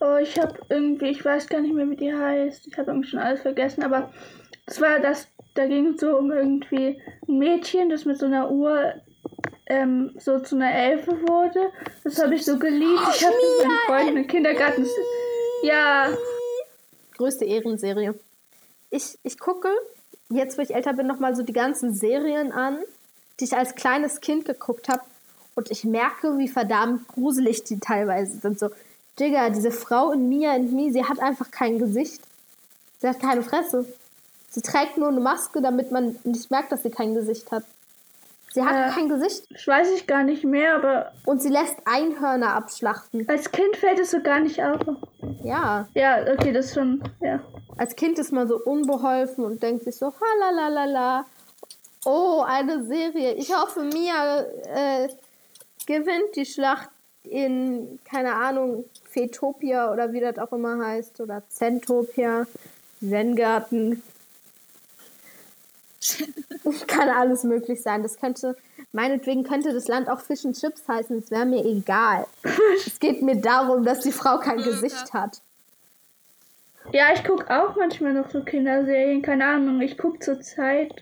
Oh, 0.00 0.16
ich 0.16 0.38
hab 0.38 0.70
irgendwie, 0.70 1.10
ich 1.10 1.24
weiß 1.24 1.48
gar 1.48 1.60
nicht 1.60 1.74
mehr, 1.74 1.88
wie 1.88 1.96
die 1.96 2.12
heißt. 2.12 2.66
Ich 2.66 2.78
habe 2.78 2.90
irgendwie 2.90 3.08
schon 3.08 3.20
alles 3.20 3.42
vergessen, 3.42 3.82
aber 3.82 4.12
es 4.66 4.80
war 4.80 4.98
das, 4.98 5.28
da 5.54 5.66
ging 5.66 5.94
es 5.94 6.00
so 6.00 6.16
um 6.16 6.32
irgendwie 6.32 7.00
ein 7.28 7.38
Mädchen, 7.38 7.90
das 7.90 8.04
mit 8.04 8.18
so 8.18 8.26
einer 8.26 8.50
Uhr 8.50 8.94
ähm, 9.66 10.12
so 10.18 10.40
zu 10.40 10.56
einer 10.56 10.72
Elfe 10.72 11.12
wurde. 11.28 11.70
Das 12.02 12.22
habe 12.22 12.34
ich 12.34 12.44
so 12.44 12.58
geliebt. 12.58 13.00
Ich 13.14 13.24
habe 13.24 13.34
mit 13.34 13.66
meinen 13.66 13.78
Freunden 13.86 14.16
im 14.18 14.26
Kindergarten. 14.26 14.86
Ja, 15.62 16.08
größte 17.16 17.44
Ehrenserie. 17.44 18.14
Ich, 18.90 19.18
ich 19.22 19.38
gucke, 19.38 19.68
jetzt 20.28 20.58
wo 20.58 20.62
ich 20.62 20.74
älter 20.74 20.92
bin, 20.92 21.06
nochmal 21.06 21.34
so 21.34 21.42
die 21.42 21.52
ganzen 21.52 21.94
Serien 21.94 22.52
an, 22.52 22.78
die 23.40 23.44
ich 23.44 23.56
als 23.56 23.74
kleines 23.74 24.20
Kind 24.20 24.44
geguckt 24.44 24.88
habe. 24.88 25.02
Und 25.54 25.70
ich 25.70 25.84
merke, 25.84 26.36
wie 26.38 26.48
verdammt 26.48 27.06
gruselig 27.08 27.64
die 27.64 27.78
teilweise 27.78 28.38
sind. 28.38 28.58
So, 28.58 28.70
Digga, 29.18 29.50
diese 29.50 29.70
Frau 29.70 30.12
in 30.12 30.28
Mia 30.28 30.54
und 30.54 30.72
Me, 30.72 30.90
sie 30.92 31.04
hat 31.04 31.20
einfach 31.20 31.50
kein 31.50 31.78
Gesicht. 31.78 32.20
Sie 33.00 33.08
hat 33.08 33.20
keine 33.20 33.42
Fresse. 33.42 33.86
Sie 34.50 34.60
trägt 34.62 34.98
nur 34.98 35.08
eine 35.08 35.20
Maske, 35.20 35.60
damit 35.60 35.90
man 35.92 36.16
nicht 36.24 36.50
merkt, 36.50 36.72
dass 36.72 36.82
sie 36.82 36.90
kein 36.90 37.14
Gesicht 37.14 37.50
hat. 37.52 37.64
Sie 38.52 38.62
hat 38.62 38.72
Ja. 38.72 38.90
kein 38.94 39.08
Gesicht 39.08 39.46
Das 39.50 39.66
weiß 39.66 39.90
ich 39.92 40.06
gar 40.06 40.22
nicht 40.22 40.44
mehr, 40.44 40.76
aber 40.76 41.12
und 41.26 41.42
sie 41.42 41.48
lässt 41.48 41.76
Einhörner 41.86 42.54
abschlachten. 42.54 43.28
als 43.28 43.50
Kind 43.50 43.76
fällt 43.76 43.98
es 43.98 44.12
so 44.12 44.20
gar 44.20 44.38
nicht 44.40 44.62
auf. 44.62 44.80
Ja, 45.42 45.88
Ja, 45.94 46.20
okay, 46.32 46.52
das 46.52 46.66
ist 46.66 46.74
schon, 46.74 47.02
ja. 47.20 47.40
als 47.76 47.96
Kind 47.96 48.16
ist 48.20 48.32
man 48.32 48.46
so 48.46 48.56
unbeholfen 48.60 49.44
und 49.44 49.60
denkt 49.62 49.84
sich 49.84 49.96
so, 49.96 50.12
halalala. 50.20 51.26
Oh, 52.04 52.42
eine 52.46 52.84
Serie. 52.84 53.32
Ich 53.34 53.52
hoffe, 53.52 53.82
Mia 53.84 54.40
äh, 54.42 55.08
gewinnt 55.86 56.36
die 56.36 56.46
Schlacht 56.46 56.90
in, 57.24 57.98
keine 58.04 58.34
Ahnung, 58.34 58.84
Fetopia 59.14 59.92
oder 59.92 60.12
wie 60.12 60.20
das 60.20 60.38
auch 60.38 60.52
immer 60.52 60.84
heißt. 60.84 61.20
Oder 61.20 61.42
Zentopia, 61.48 62.46
Zen-Garten. 63.00 64.02
Kann 66.86 67.08
alles 67.08 67.44
möglich 67.44 67.80
sein. 67.80 68.02
Das 68.02 68.18
könnte, 68.18 68.56
meinetwegen 68.92 69.44
könnte 69.44 69.72
das 69.72 69.88
Land 69.88 70.08
auch 70.08 70.20
Fish 70.20 70.44
and 70.44 70.58
Chips 70.58 70.86
heißen. 70.86 71.18
Es 71.18 71.30
wäre 71.30 71.46
mir 71.46 71.64
egal. 71.64 72.26
es 72.86 72.98
geht 72.98 73.22
mir 73.22 73.36
darum, 73.36 73.84
dass 73.84 74.00
die 74.00 74.12
Frau 74.12 74.38
kein 74.38 74.58
Gesicht 74.58 75.14
hat. 75.14 75.40
Ja, 76.92 77.06
ich 77.14 77.24
gucke 77.24 77.48
auch 77.48 77.76
manchmal 77.76 78.12
noch 78.12 78.30
so 78.30 78.42
Kinderserien, 78.42 79.22
keine 79.22 79.46
Ahnung. 79.46 79.80
Ich 79.80 79.96
gucke 79.96 80.18
zur 80.18 80.40
Zeit, 80.40 80.92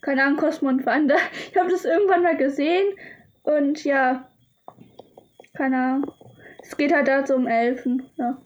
keine 0.00 0.22
Ahnung, 0.22 0.38
Cosmo 0.38 0.68
und 0.68 0.86
Wanda. 0.86 1.16
Ich 1.50 1.56
habe 1.56 1.70
das 1.70 1.84
irgendwann 1.84 2.22
mal 2.22 2.36
gesehen 2.36 2.94
und 3.42 3.82
ja, 3.84 4.28
keine 5.54 5.76
Ahnung. 5.76 6.12
Es 6.68 6.76
geht 6.76 6.92
halt 6.92 7.08
da 7.08 7.26
so 7.26 7.34
um 7.34 7.46
Elfen, 7.46 8.10
ja. 8.16 8.36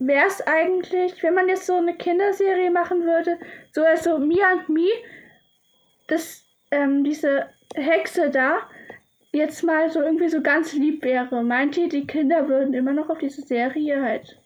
Wäre 0.00 0.26
es 0.26 0.40
eigentlich, 0.44 1.22
wenn 1.22 1.34
man 1.34 1.48
jetzt 1.48 1.66
so 1.66 1.74
eine 1.74 1.94
Kinderserie 1.94 2.70
machen 2.70 3.04
würde, 3.04 3.38
so 3.72 3.84
als 3.84 4.02
so 4.04 4.18
Mia 4.18 4.54
und 4.54 4.68
Me, 4.70 4.88
dass 6.08 6.42
ähm, 6.72 7.04
diese 7.04 7.46
Hexe 7.76 8.30
da 8.30 8.58
jetzt 9.30 9.62
mal 9.62 9.88
so 9.88 10.00
irgendwie 10.00 10.28
so 10.28 10.40
ganz 10.42 10.72
lieb 10.72 11.04
wäre. 11.04 11.44
Meint 11.44 11.76
ihr, 11.76 11.88
die 11.88 12.08
Kinder 12.08 12.48
würden 12.48 12.74
immer 12.74 12.92
noch 12.92 13.08
auf 13.08 13.18
diese 13.18 13.42
Serie 13.42 14.02
halt, 14.02 14.36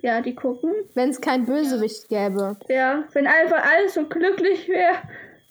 ja, 0.00 0.20
die 0.20 0.34
gucken? 0.34 0.72
Wenn 0.94 1.10
es 1.10 1.20
kein 1.20 1.44
Bösewicht 1.46 2.08
gäbe. 2.08 2.56
Ja, 2.68 3.04
wenn 3.12 3.28
einfach 3.28 3.64
alles 3.64 3.94
so 3.94 4.06
glücklich 4.06 4.68
wäre, 4.68 4.96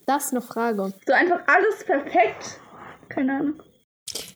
Das 0.06 0.26
ist 0.26 0.32
eine 0.34 0.42
Frage. 0.42 0.92
so 1.06 1.14
einfach 1.14 1.42
alles 1.48 1.86
perfekt. 1.86 2.60
Keine 3.08 3.34
Ahnung. 3.36 3.64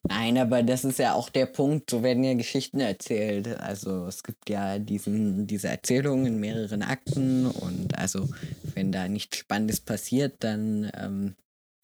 Nein, 0.06 0.38
aber 0.38 0.64
das 0.64 0.84
ist 0.84 1.00
ja 1.00 1.14
auch 1.14 1.30
der 1.30 1.46
Punkt, 1.46 1.90
so 1.90 2.04
werden 2.04 2.26
ja 2.26 2.34
Geschichten 2.34 2.82
erzählt. 2.82 3.48
Also 3.60 4.06
es 4.06 4.24
gibt 4.24 4.50
ja 4.50 4.78
diesen, 4.78 5.48
diese 5.48 5.70
Erzählungen 5.70 6.26
in 6.26 6.40
mehreren 6.40 6.82
Akten 6.82 7.46
und 7.46 7.98
also 7.98 8.28
wenn 8.76 8.92
da 8.92 9.08
nichts 9.08 9.38
Spannendes 9.38 9.80
passiert, 9.80 10.36
dann 10.44 10.92
ähm, 10.98 11.36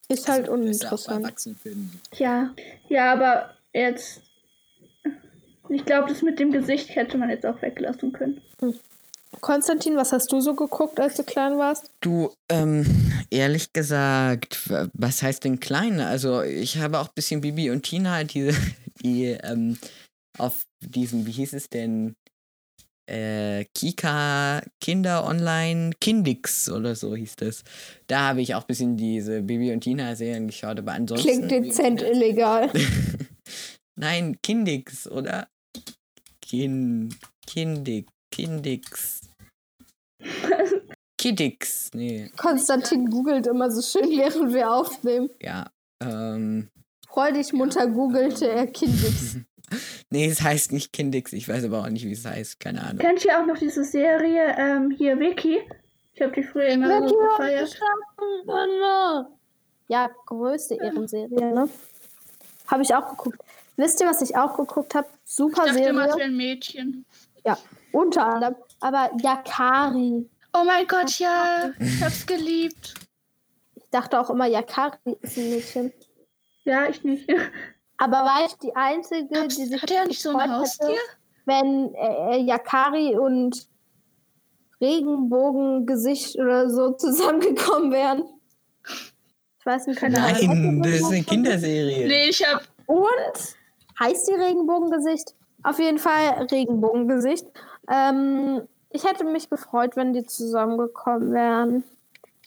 Ist 0.10 0.28
halt 0.28 0.50
auch 0.50 0.54
bei 0.54 0.60
uninteressant. 0.60 1.34
Ja, 2.14 2.54
ja, 2.90 3.14
aber 3.14 3.56
jetzt. 3.74 4.22
Ich 5.70 5.86
glaube, 5.86 6.10
das 6.10 6.22
mit 6.22 6.40
dem 6.40 6.52
Gesicht 6.52 6.96
hätte 6.96 7.18
man 7.18 7.30
jetzt 7.30 7.46
auch 7.46 7.62
weglassen 7.62 8.12
können. 8.12 8.42
Konstantin, 9.42 9.96
was 9.96 10.12
hast 10.12 10.32
du 10.32 10.42
so 10.42 10.56
geguckt, 10.56 11.00
als 11.00 11.16
du 11.16 11.24
klein 11.24 11.58
warst? 11.58 11.92
Du, 12.02 12.32
ähm, 12.50 12.86
ehrlich 13.30 13.74
gesagt, 13.74 14.70
was 14.94 15.22
heißt 15.22 15.44
denn 15.44 15.60
klein? 15.60 16.00
Also 16.00 16.42
ich 16.42 16.78
habe 16.78 17.00
auch 17.00 17.08
ein 17.08 17.16
bisschen 17.16 17.42
Bibi 17.42 17.70
und 17.70 17.84
Tina, 17.84 18.24
die, 18.24 18.52
die 19.02 19.26
ähm, 19.26 19.78
auf 20.38 20.66
diesem, 20.82 21.26
wie 21.26 21.32
hieß 21.32 21.54
es 21.54 21.70
denn, 21.70 22.16
äh, 23.10 23.66
Kika 23.74 24.62
Kinder 24.80 25.26
Online 25.26 25.92
Kindix 26.00 26.70
oder 26.70 26.96
so 26.96 27.16
hieß 27.16 27.38
das. 27.38 27.64
Da 28.08 28.30
habe 28.30 28.42
ich 28.42 28.56
auch 28.56 28.62
ein 28.62 28.68
bisschen 28.68 28.98
diese 28.98 29.42
Bibi 29.42 29.72
und 29.72 29.82
Tina 29.82 30.16
Serien 30.16 30.48
geschaut, 30.48 30.80
aber 30.80 30.94
ansonsten. 30.94 31.48
Klingt 31.48 31.52
dezent 31.52 32.02
illegal. 32.02 32.72
Nein, 33.96 34.38
Kindix, 34.42 35.10
oder? 35.10 35.48
Kin, 36.42 37.14
Kindig, 37.46 38.08
Kindix. 38.32 39.22
Kiddix, 41.18 41.92
nee, 41.94 42.32
Konstantin 42.38 43.10
googelt 43.10 43.46
immer 43.48 43.70
so 43.70 43.82
schön, 43.82 44.10
während 44.18 44.54
wir 44.54 44.72
aufnehmen. 44.72 45.30
ja. 45.42 45.70
Ähm, 46.02 46.70
Freudig 47.10 47.52
munter 47.52 47.88
googelte 47.88 48.48
er 48.50 48.68
Kindix. 48.68 49.36
nee, 50.10 50.28
es 50.28 50.42
heißt 50.42 50.72
nicht 50.72 50.94
Kindix, 50.94 51.34
ich 51.34 51.50
weiß 51.50 51.66
aber 51.66 51.82
auch 51.82 51.90
nicht, 51.90 52.06
wie 52.06 52.14
es 52.14 52.26
heißt, 52.26 52.60
keine 52.62 52.82
Ahnung. 52.82 53.00
Kennt 53.00 53.26
ihr 53.26 53.38
auch 53.38 53.46
noch 53.46 53.58
diese 53.58 53.84
Serie 53.84 54.56
ähm, 54.58 54.92
hier, 54.92 55.20
Vicky? 55.20 55.60
Ich 56.14 56.22
habe 56.22 56.32
die 56.34 56.44
früher 56.44 56.68
immer 56.68 57.08
so 57.08 57.16
gefeiert. 57.18 57.78
Ja, 59.88 60.10
größte 60.28 60.76
Ehrenserie, 60.76 61.54
ne? 61.54 61.68
Habe 62.68 62.84
ich 62.84 62.94
auch 62.94 63.10
geguckt. 63.10 63.40
Wisst 63.76 64.00
ihr, 64.02 64.08
was 64.08 64.22
ich 64.22 64.36
auch 64.38 64.56
geguckt 64.56 64.94
habe? 64.96 65.08
Super 65.26 65.66
Ich 65.66 65.72
dachte 65.74 65.84
immer, 65.90 66.04
Serie. 66.04 66.18
wäre 66.18 66.28
ein 66.30 66.38
Mädchen. 66.38 67.06
Ja, 67.46 67.58
unter 67.92 68.26
anderem. 68.26 68.56
Aber 68.80 69.12
Yakari. 69.22 70.30
Oh 70.54 70.64
mein 70.66 70.88
Gott, 70.88 71.20
ja. 71.20 71.72
Ich 71.80 72.04
hab's 72.04 72.26
geliebt. 72.26 72.94
Ich 73.76 73.90
dachte 73.92 74.20
auch 74.20 74.30
immer, 74.30 74.46
Yakari 74.46 74.98
ist 75.22 75.38
ein 75.38 75.50
Mädchen. 75.50 75.94
Ja, 76.64 76.88
ich 76.88 77.04
nicht. 77.04 77.30
Aber 77.98 78.18
war 78.18 78.46
ich 78.46 78.54
die 78.56 78.76
Einzige, 78.76 79.48
die 79.48 79.66
sich 79.66 79.82
Hat 79.82 79.92
er 79.92 80.06
nicht 80.06 80.22
so 80.22 80.30
ein 80.30 80.38
gefreut 80.38 80.50
hätte, 80.50 80.60
Haustier? 80.60 81.00
wenn 81.46 81.94
äh, 81.96 82.38
äh, 82.38 82.42
Yakari 82.44 83.18
und 83.18 83.68
Regenbogengesicht 84.80 86.38
oder 86.38 86.70
so 86.70 86.92
zusammengekommen 86.94 87.92
wären? 87.92 88.24
Ich 89.60 89.66
weiß 89.66 89.88
nicht, 89.88 90.00
keine 90.00 90.18
Ahnung. 90.18 90.80
Nein, 90.80 90.84
das 90.84 91.02
ist 91.02 91.12
eine 91.12 91.24
Kinderserie. 91.24 92.08
Nee, 92.08 92.30
ich 92.30 92.42
hab. 92.44 92.64
Und 92.86 93.56
heißt 94.00 94.28
die 94.30 94.34
Regenbogengesicht? 94.34 95.36
Auf 95.64 95.80
jeden 95.80 96.00
Fall 96.00 96.48
Regenbogengesicht. 96.50 97.46
Ähm, 97.90 98.62
ich 98.92 99.04
hätte 99.04 99.24
mich 99.24 99.50
gefreut, 99.50 99.96
wenn 99.96 100.14
die 100.14 100.26
zusammengekommen 100.26 101.32
wären. 101.32 101.84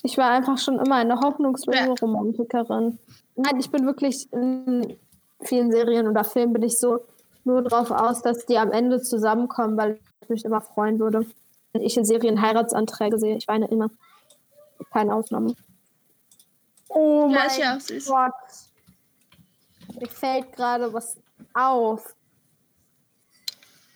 Ich 0.03 0.19
war 0.19 0.31
einfach 0.31 0.59
schon 0.59 0.79
immer 0.79 0.97
eine 0.97 1.21
hoffnungslose 1.21 1.79
Ja. 1.79 1.95
Romantikerin. 2.01 2.99
Nein, 3.37 3.61
ich 3.61 3.71
bin 3.71 3.87
wirklich 3.87 4.33
in 4.33 4.97
vielen 5.41 5.71
Serien 5.71 6.09
oder 6.09 6.25
Filmen 6.25 6.53
bin 6.53 6.63
ich 6.63 6.79
so 6.79 7.05
nur 7.45 7.63
drauf 7.63 7.91
aus, 7.91 8.23
dass 8.23 8.47
die 8.47 8.59
am 8.59 8.71
Ende 8.73 9.01
zusammenkommen, 9.01 9.77
weil 9.77 9.99
ich 10.21 10.29
mich 10.29 10.45
immer 10.45 10.61
freuen 10.61 10.99
würde. 10.99 11.27
Wenn 11.73 11.83
ich 11.83 11.97
in 11.97 12.05
Serien 12.05 12.41
Heiratsanträge 12.43 13.19
sehe, 13.19 13.37
ich 13.37 13.49
weine 13.49 13.69
immer. 13.69 13.91
Keine 14.93 15.15
Ausnahme. 15.15 15.55
Oh 16.89 17.29
Ja, 17.31 17.47
mein 17.49 17.81
süß. 17.81 18.07
Gott. 18.07 18.33
Mir 19.99 20.09
fällt 20.09 20.53
gerade 20.53 20.93
was 20.93 21.17
auf. 21.55 22.15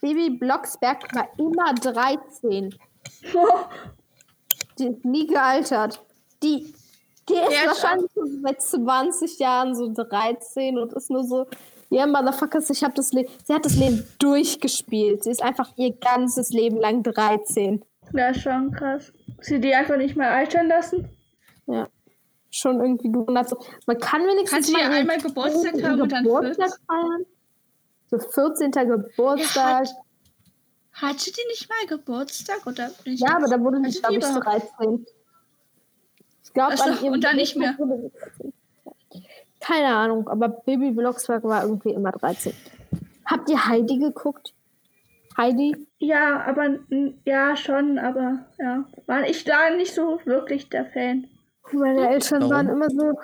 Baby 0.07 0.29
Blocksberg 0.29 1.13
war 1.13 1.27
immer 1.37 1.73
13. 1.73 2.73
Die 4.79 4.87
ist 4.87 5.03
nie 5.03 5.27
gealtert. 5.27 6.01
Die, 6.41 6.73
die 7.27 7.33
ist 7.33 7.49
ist 7.49 7.65
wahrscheinlich 7.65 8.11
so 8.15 8.21
seit 8.41 8.61
20 8.61 9.39
Jahren 9.39 9.75
so 9.75 9.91
13 9.91 10.77
und 10.77 10.93
ist 10.93 11.09
nur 11.09 11.25
so, 11.25 11.45
ja, 11.89 12.07
Motherfuckers, 12.07 12.69
ich 12.69 12.83
hab 12.85 12.95
das 12.95 13.11
Leben. 13.11 13.29
Sie 13.45 13.53
hat 13.53 13.65
das 13.65 13.75
Leben 13.75 14.07
durchgespielt. 14.19 15.25
Sie 15.25 15.31
ist 15.31 15.43
einfach 15.43 15.73
ihr 15.75 15.93
ganzes 15.93 16.51
Leben 16.51 16.77
lang 16.77 17.03
13. 17.03 17.83
Ja, 18.13 18.33
schon 18.33 18.71
krass. 18.71 19.11
Sie 19.41 19.59
die 19.59 19.75
einfach 19.75 19.97
nicht 19.97 20.15
mal 20.15 20.29
altern 20.29 20.67
lassen? 20.67 21.09
Ja. 21.65 21.89
Schon 22.49 22.79
irgendwie 22.79 23.11
gewundert. 23.11 23.53
Man 23.85 23.99
kann 23.99 24.21
wenigstens 24.21 24.51
Kannst 24.51 24.69
du 24.69 24.73
mal 24.73 24.81
ja 24.83 24.89
einmal 24.89 25.17
Geburtstag 25.17 25.83
haben 25.83 26.01
und 26.01 26.11
dann 26.13 26.23
Geburtstag 26.23 26.67
14? 26.67 26.85
feiern. 26.87 27.25
So 28.09 28.19
14. 28.19 28.71
Geburtstag. 28.71 29.85
Ja, 29.85 29.93
Hatte 31.01 31.31
die 31.31 31.45
nicht 31.49 31.69
mal 31.69 31.85
Geburtstag? 31.97 32.65
Oder 32.65 32.89
bin 33.03 33.13
ich 33.13 33.19
Ja, 33.19 33.35
aber 33.35 33.47
da 33.47 33.59
wurde 33.59 33.77
sie, 33.89 33.99
glaube 33.99 34.15
ich, 34.15 34.23
überhaupt- 34.23 34.45
13. 34.79 35.05
Ich 36.43 36.53
glaube, 36.53 36.81
an 36.81 37.03
ihrem 37.03 37.13
und 37.13 37.23
dann 37.23 37.35
nicht 37.35 37.55
mehr. 37.55 37.73
Geburtstag 37.73 38.39
wurde 38.39 38.53
sie 39.11 39.19
13. 39.19 39.23
Keine 39.59 39.87
Ahnung, 39.95 40.27
aber 40.29 40.47
Baby 40.49 40.91
Blocksberg 40.91 41.43
war 41.43 41.63
irgendwie 41.63 41.91
immer 41.91 42.11
13. 42.11 42.53
Habt 43.25 43.49
ihr 43.49 43.67
Heidi 43.67 43.97
geguckt? 43.97 44.53
Heidi? 45.35 45.75
Ja, 45.99 46.41
aber 46.45 46.77
ja, 47.25 47.55
schon, 47.57 47.99
aber 47.99 48.45
ja. 48.57 48.85
War 49.05 49.27
ich 49.27 49.43
da 49.43 49.69
nicht 49.71 49.93
so 49.93 50.19
wirklich 50.25 50.69
der 50.69 50.85
Fan. 50.85 51.27
Meine 51.73 52.09
Eltern 52.09 52.41
Warum? 52.43 52.53
waren 52.53 52.69
immer 52.69 52.89
so, 52.89 53.19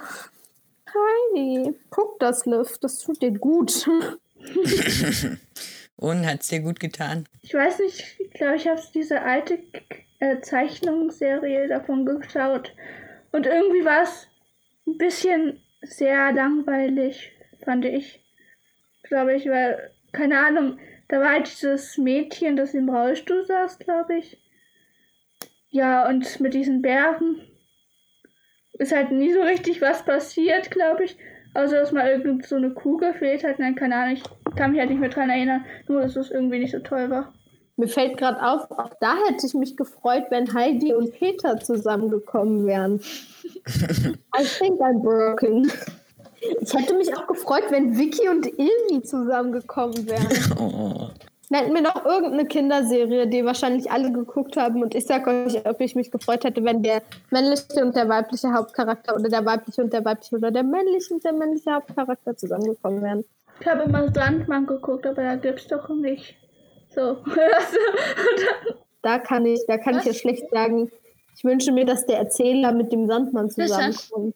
Heidi, 0.90 1.74
guck 1.90 2.20
das, 2.20 2.46
Liv, 2.46 2.78
das 2.80 3.00
tut 3.00 3.22
dir 3.22 3.32
gut. 3.32 3.88
Und 5.96 6.26
hat's 6.26 6.50
dir 6.50 6.60
gut 6.60 6.80
getan? 6.80 7.26
Ich 7.42 7.54
weiß 7.54 7.80
nicht, 7.80 8.18
ich 8.20 8.32
glaube, 8.32 8.56
ich 8.56 8.68
habe 8.68 8.82
diese 8.94 9.22
alte 9.22 9.60
äh, 10.20 10.42
Zeichnungsserie 10.42 11.68
davon 11.68 12.06
geschaut. 12.06 12.74
Und 13.32 13.46
irgendwie 13.46 13.86
war 13.86 14.04
es 14.04 14.28
ein 14.88 14.98
bisschen 14.98 15.62
sehr 15.82 16.32
langweilig, 16.32 17.32
fand 17.64 17.86
ich. 17.86 18.22
Glaube 19.04 19.36
ich, 19.36 19.48
weil, 19.48 19.92
keine 20.12 20.40
Ahnung, 20.40 20.80
da 21.10 21.20
war 21.20 21.32
halt 21.32 21.48
dieses 21.48 21.98
Mädchen, 21.98 22.56
das 22.56 22.74
im 22.74 22.90
Rollstuhl 22.90 23.46
saß, 23.46 23.80
glaube 23.80 24.18
ich. 24.18 24.42
ja, 25.70 26.08
und 26.08 26.40
mit 26.40 26.54
diesen 26.54 26.82
Bergen 26.82 27.42
ist 28.74 28.92
halt 28.92 29.12
nie 29.12 29.32
so 29.34 29.42
richtig 29.42 29.82
was 29.82 30.04
passiert, 30.06 30.72
glaube 30.72 31.06
ich. 31.06 31.18
Außer 31.56 31.80
dass 31.80 31.92
mal 31.92 32.10
irgend 32.10 32.46
so 32.46 32.56
eine 32.56 32.72
Kuh 32.72 32.98
gefehlt 32.98 33.44
hat. 33.44 33.60
Nein, 33.60 33.76
keine 33.76 33.96
Ahnung, 33.96 34.16
ich 34.16 34.56
kann 34.56 34.72
mich 34.72 34.80
halt 34.80 34.90
nicht 34.90 35.00
mehr 35.00 35.10
dran 35.10 35.30
erinnern. 35.30 35.66
Nur, 35.88 36.02
dass 36.02 36.16
es 36.16 36.32
irgendwie 36.32 36.60
nicht 36.60 36.72
so 36.72 36.80
toll 36.80 37.10
war. 37.10 37.32
Mir 37.76 37.88
fällt 37.88 38.18
gerade 38.18 38.42
auf, 38.46 38.70
auch 38.72 38.92
da 39.00 39.16
hätte 39.28 39.48
ich 39.48 39.54
mich 39.56 39.76
gefreut, 39.76 40.26
wenn 40.30 40.54
Heidi 40.54 40.94
und 40.94 41.12
Peter 41.14 41.60
zusammengekommen 41.60 42.68
wären. 42.68 43.00
I 43.66 44.44
think 44.44 44.80
I'm 44.80 45.02
broken. 45.02 45.72
Ich 46.62 46.74
hätte 46.74 46.94
mich 46.96 47.16
auch 47.16 47.26
gefreut, 47.26 47.64
wenn 47.70 47.98
Vicky 47.98 48.28
und 48.28 48.46
Ilmi 48.46 49.02
zusammengekommen 49.04 50.08
wären. 50.08 50.28
Oh. 50.60 51.10
Nennt 51.54 51.72
mir 51.72 51.84
noch 51.84 52.04
irgendeine 52.04 52.46
Kinderserie, 52.48 53.28
die 53.28 53.46
wahrscheinlich 53.46 53.92
alle 53.92 54.12
geguckt 54.12 54.58
haben. 54.58 54.82
Und 54.82 54.96
ich 54.96 55.06
sag 55.06 55.28
euch, 55.28 55.64
ob 55.68 55.80
ich 55.82 55.94
mich 55.94 56.10
gefreut 56.10 56.44
hätte, 56.46 56.64
wenn 56.64 56.82
der 56.82 57.04
männliche 57.30 57.86
und 57.86 57.96
der 57.96 58.10
weibliche 58.10 58.52
Hauptcharakter 58.52 59.14
oder 59.16 59.30
der 59.30 59.46
weibliche 59.46 59.84
und 59.84 59.94
der 59.94 60.04
weibliche 60.04 60.36
oder 60.36 60.50
der 60.50 60.64
männliche 60.64 61.14
und 61.14 61.24
der 61.24 61.34
männliche 61.34 61.72
Hauptcharakter 61.72 62.36
zusammengekommen 62.36 63.04
wären. 63.04 63.24
Ich 63.60 63.68
habe 63.68 63.84
immer 63.84 64.12
Sandmann 64.12 64.66
geguckt, 64.66 65.06
aber 65.06 65.22
da 65.22 65.36
gibt's 65.36 65.68
doch 65.68 65.88
nicht. 65.90 66.36
So. 66.90 67.18
Da 69.04 69.20
kann 69.20 69.46
ich, 69.46 69.60
da 69.68 69.78
kann 69.78 70.00
ich 70.00 70.06
ja 70.06 70.14
schlecht 70.14 70.50
sagen, 70.50 70.90
ich 71.36 71.44
wünsche 71.44 71.74
mir, 71.74 71.86
dass 71.86 72.06
der 72.06 72.20
Erzähler 72.20 72.72
mit 72.72 72.92
dem 72.94 73.06
Sandmann 73.06 73.48
ist 73.48 73.60
das? 73.60 73.68
zusammenkommt. 74.08 74.36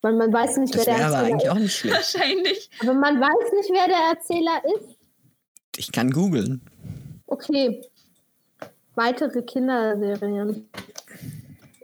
Weil 0.00 0.14
man 0.14 0.32
weiß 0.32 0.56
nicht, 0.56 0.74
Das 0.74 0.86
wer 0.86 0.96
wäre 0.96 1.10
der 1.10 1.18
aber 1.18 1.28
Erzähler 1.28 1.32
eigentlich 1.34 1.44
ist. 1.44 1.50
auch 1.50 1.58
nicht 1.58 1.76
schlecht. 1.76 1.96
Wahrscheinlich. 1.96 2.70
Aber 2.80 2.94
man 2.94 3.20
weiß 3.20 3.52
nicht, 3.52 3.70
wer 3.70 3.86
der 3.86 4.08
Erzähler 4.10 4.62
ist. 4.74 5.03
Ich 5.76 5.92
kann 5.92 6.10
googeln. 6.10 6.60
Okay. 7.26 7.80
Weitere 8.94 9.42
Kinderserien. 9.42 10.68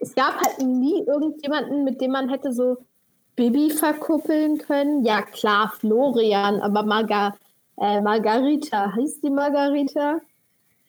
Es 0.01 0.15
gab 0.15 0.41
halt 0.41 0.59
nie 0.63 1.03
irgendjemanden, 1.07 1.85
mit 1.85 2.01
dem 2.01 2.13
man 2.13 2.29
hätte 2.29 2.53
so 2.53 2.79
Bibi 3.37 3.71
verkuppeln 3.71 4.59
können. 4.59 5.05
Ja, 5.05 5.23
klar, 5.23 5.73
Florian, 5.79 6.61
aber 6.61 6.83
Marga, 6.83 7.37
äh, 7.79 8.01
Margarita. 8.01 8.95
Heißt 8.95 9.23
die 9.23 9.31
Margarita? 9.31 10.21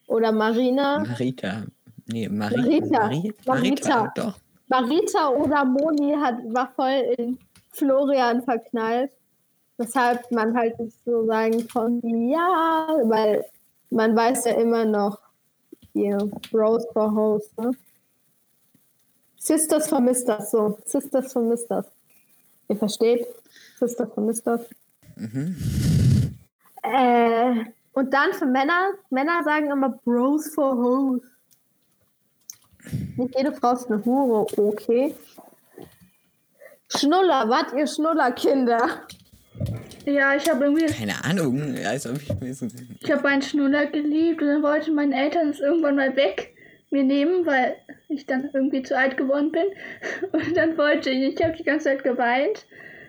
Oder 0.08 0.32
Marina? 0.32 1.00
Marita. 1.00 1.64
Nee, 2.08 2.28
Mari 2.30 2.58
Marita. 2.58 3.00
Mari 3.00 3.34
Marita. 3.46 3.90
Marita. 4.00 4.14
Doch. 4.16 4.34
Marita 4.68 5.30
oder 5.30 5.66
Moni 5.66 6.14
hat, 6.14 6.36
war 6.54 6.72
voll 6.76 7.14
in 7.18 7.38
Florian 7.72 8.42
verknallt. 8.44 9.12
Weshalb 9.82 10.32
man 10.32 10.56
halt 10.56 10.78
nicht 10.80 10.96
so 11.04 11.26
sagen 11.26 11.68
konnte, 11.68 12.08
ja, 12.08 12.88
weil 13.06 13.44
man 13.90 14.16
weiß 14.16 14.46
ja 14.46 14.52
immer 14.54 14.86
noch, 14.86 15.20
hier, 15.94 16.20
Rose 16.54 16.88
for 16.94 17.12
Host, 17.16 17.58
ne? 17.58 17.72
Sisters 19.38 19.90
vermisst 19.90 20.30
das 20.30 20.52
so. 20.52 20.78
Sisters 20.86 21.34
vermisst 21.34 21.72
das. 21.72 21.88
Ihr 22.70 22.76
versteht? 22.76 23.26
Sisters 23.80 24.14
vermisst 24.14 24.46
das. 24.46 24.70
Äh, 26.84 27.66
und 27.94 28.14
dann 28.14 28.34
für 28.34 28.46
Männer, 28.46 28.92
Männer 29.10 29.44
sagen 29.44 29.72
immer 29.72 29.90
Bros 29.90 30.54
for 30.54 30.78
Hoes. 30.78 31.24
Nicht 33.18 33.36
jede 33.36 33.52
Frau 33.52 33.74
ist 33.74 33.90
eine 33.90 34.06
Hure, 34.06 34.46
okay. 34.58 35.16
Schnuller, 36.96 37.50
wart 37.50 37.74
ihr 37.74 37.88
Schnullerkinder? 37.88 39.08
Ja, 40.06 40.36
ich 40.36 40.50
habe 40.50 40.66
irgendwie 40.66 40.86
Keine 40.86 41.24
Ahnung. 41.24 41.76
Als 41.86 42.08
ob 42.08 42.18
ich 42.18 42.34
mir 42.40 42.54
so. 42.54 42.68
Ich 43.00 43.12
habe 43.12 43.24
meinen 43.24 43.42
Schnuller 43.42 43.86
geliebt 43.86 44.42
und 44.42 44.48
dann 44.48 44.64
wollten 44.64 44.96
meine 44.96 45.16
Eltern 45.16 45.50
es 45.50 45.60
irgendwann 45.60 45.96
mal 45.96 46.16
weg 46.16 46.54
mir 46.92 47.04
nehmen, 47.04 47.46
weil 47.46 47.78
ich 48.10 48.26
dann 48.26 48.50
irgendwie 48.54 48.84
zu 48.84 48.98
alt 48.98 49.18
geworden 49.18 49.52
bin. 49.52 49.66
Und 50.32 50.56
dann 50.56 50.78
wollte 50.78 51.10
ich, 51.10 51.36
ich 51.36 51.44
habe 51.44 51.56
die 51.56 51.64
ganze 51.64 51.86
Zeit 51.86 52.04
geweint, 52.04 52.68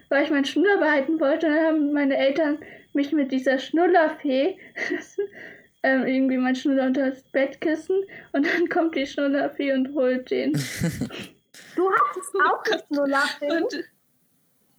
weil 0.09 0.25
ich 0.25 0.31
meinen 0.31 0.45
Schnuller 0.45 0.79
behalten 0.79 1.21
wollte. 1.21 1.49
Und 1.49 1.55
dann 1.55 1.67
haben 1.67 1.93
meine 1.93 2.17
Eltern 2.17 2.59
mich 2.93 3.13
mit 3.13 3.33
dieser 3.33 3.59
Schnullerfee 3.59 4.57
ähm, 5.83 6.07
irgendwie 6.07 6.37
mein 6.37 6.55
Schnuller 6.55 6.87
unter 6.87 7.11
das 7.11 7.23
Bettkissen 7.25 8.05
und 8.33 8.47
dann 8.47 8.69
kommt 8.69 8.95
die 8.95 9.07
Schnullerfee 9.07 9.73
und 9.73 9.95
holt 9.95 10.31
den. 10.31 10.53
Du 10.53 11.91
hattest 11.91 12.35
auch 12.47 12.63
eine 12.65 12.83
Schnullerfee. 12.87 13.51
Und 13.51 13.85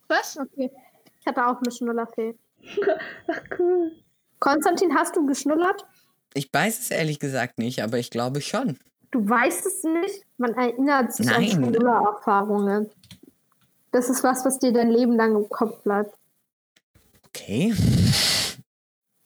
was? 0.08 0.38
Okay. 0.38 0.72
Ich 1.24 1.28
hatte 1.28 1.48
auch 1.48 1.62
eine 1.62 1.72
Schnullerfee. 1.72 2.36
Ach 3.28 3.42
cool. 3.58 3.94
Konstantin, 4.40 4.94
hast 4.94 5.16
du 5.16 5.26
geschnullert? 5.26 5.86
Ich 6.34 6.52
weiß 6.52 6.80
es 6.80 6.92
ehrlich 6.92 7.20
gesagt 7.20 7.60
nicht, 7.60 7.82
aber 7.82 7.98
ich 7.98 8.10
glaube 8.10 8.42
schon. 8.42 8.78
Du 9.12 9.28
weißt 9.30 9.66
es 9.66 9.84
nicht? 9.84 10.26
Man 10.38 10.54
erinnert 10.56 11.14
sich 11.14 11.30
an 11.30 11.42
Nein. 11.42 11.52
Schnullererfahrungen. 11.52 12.90
Das 13.92 14.10
ist 14.10 14.22
was, 14.24 14.44
was 14.44 14.60
dir 14.60 14.74
dein 14.74 14.90
Leben 14.90 15.16
lang 15.16 15.36
im 15.36 15.48
Kopf 15.48 15.82
bleibt. 15.84 16.14
Okay. 17.28 17.74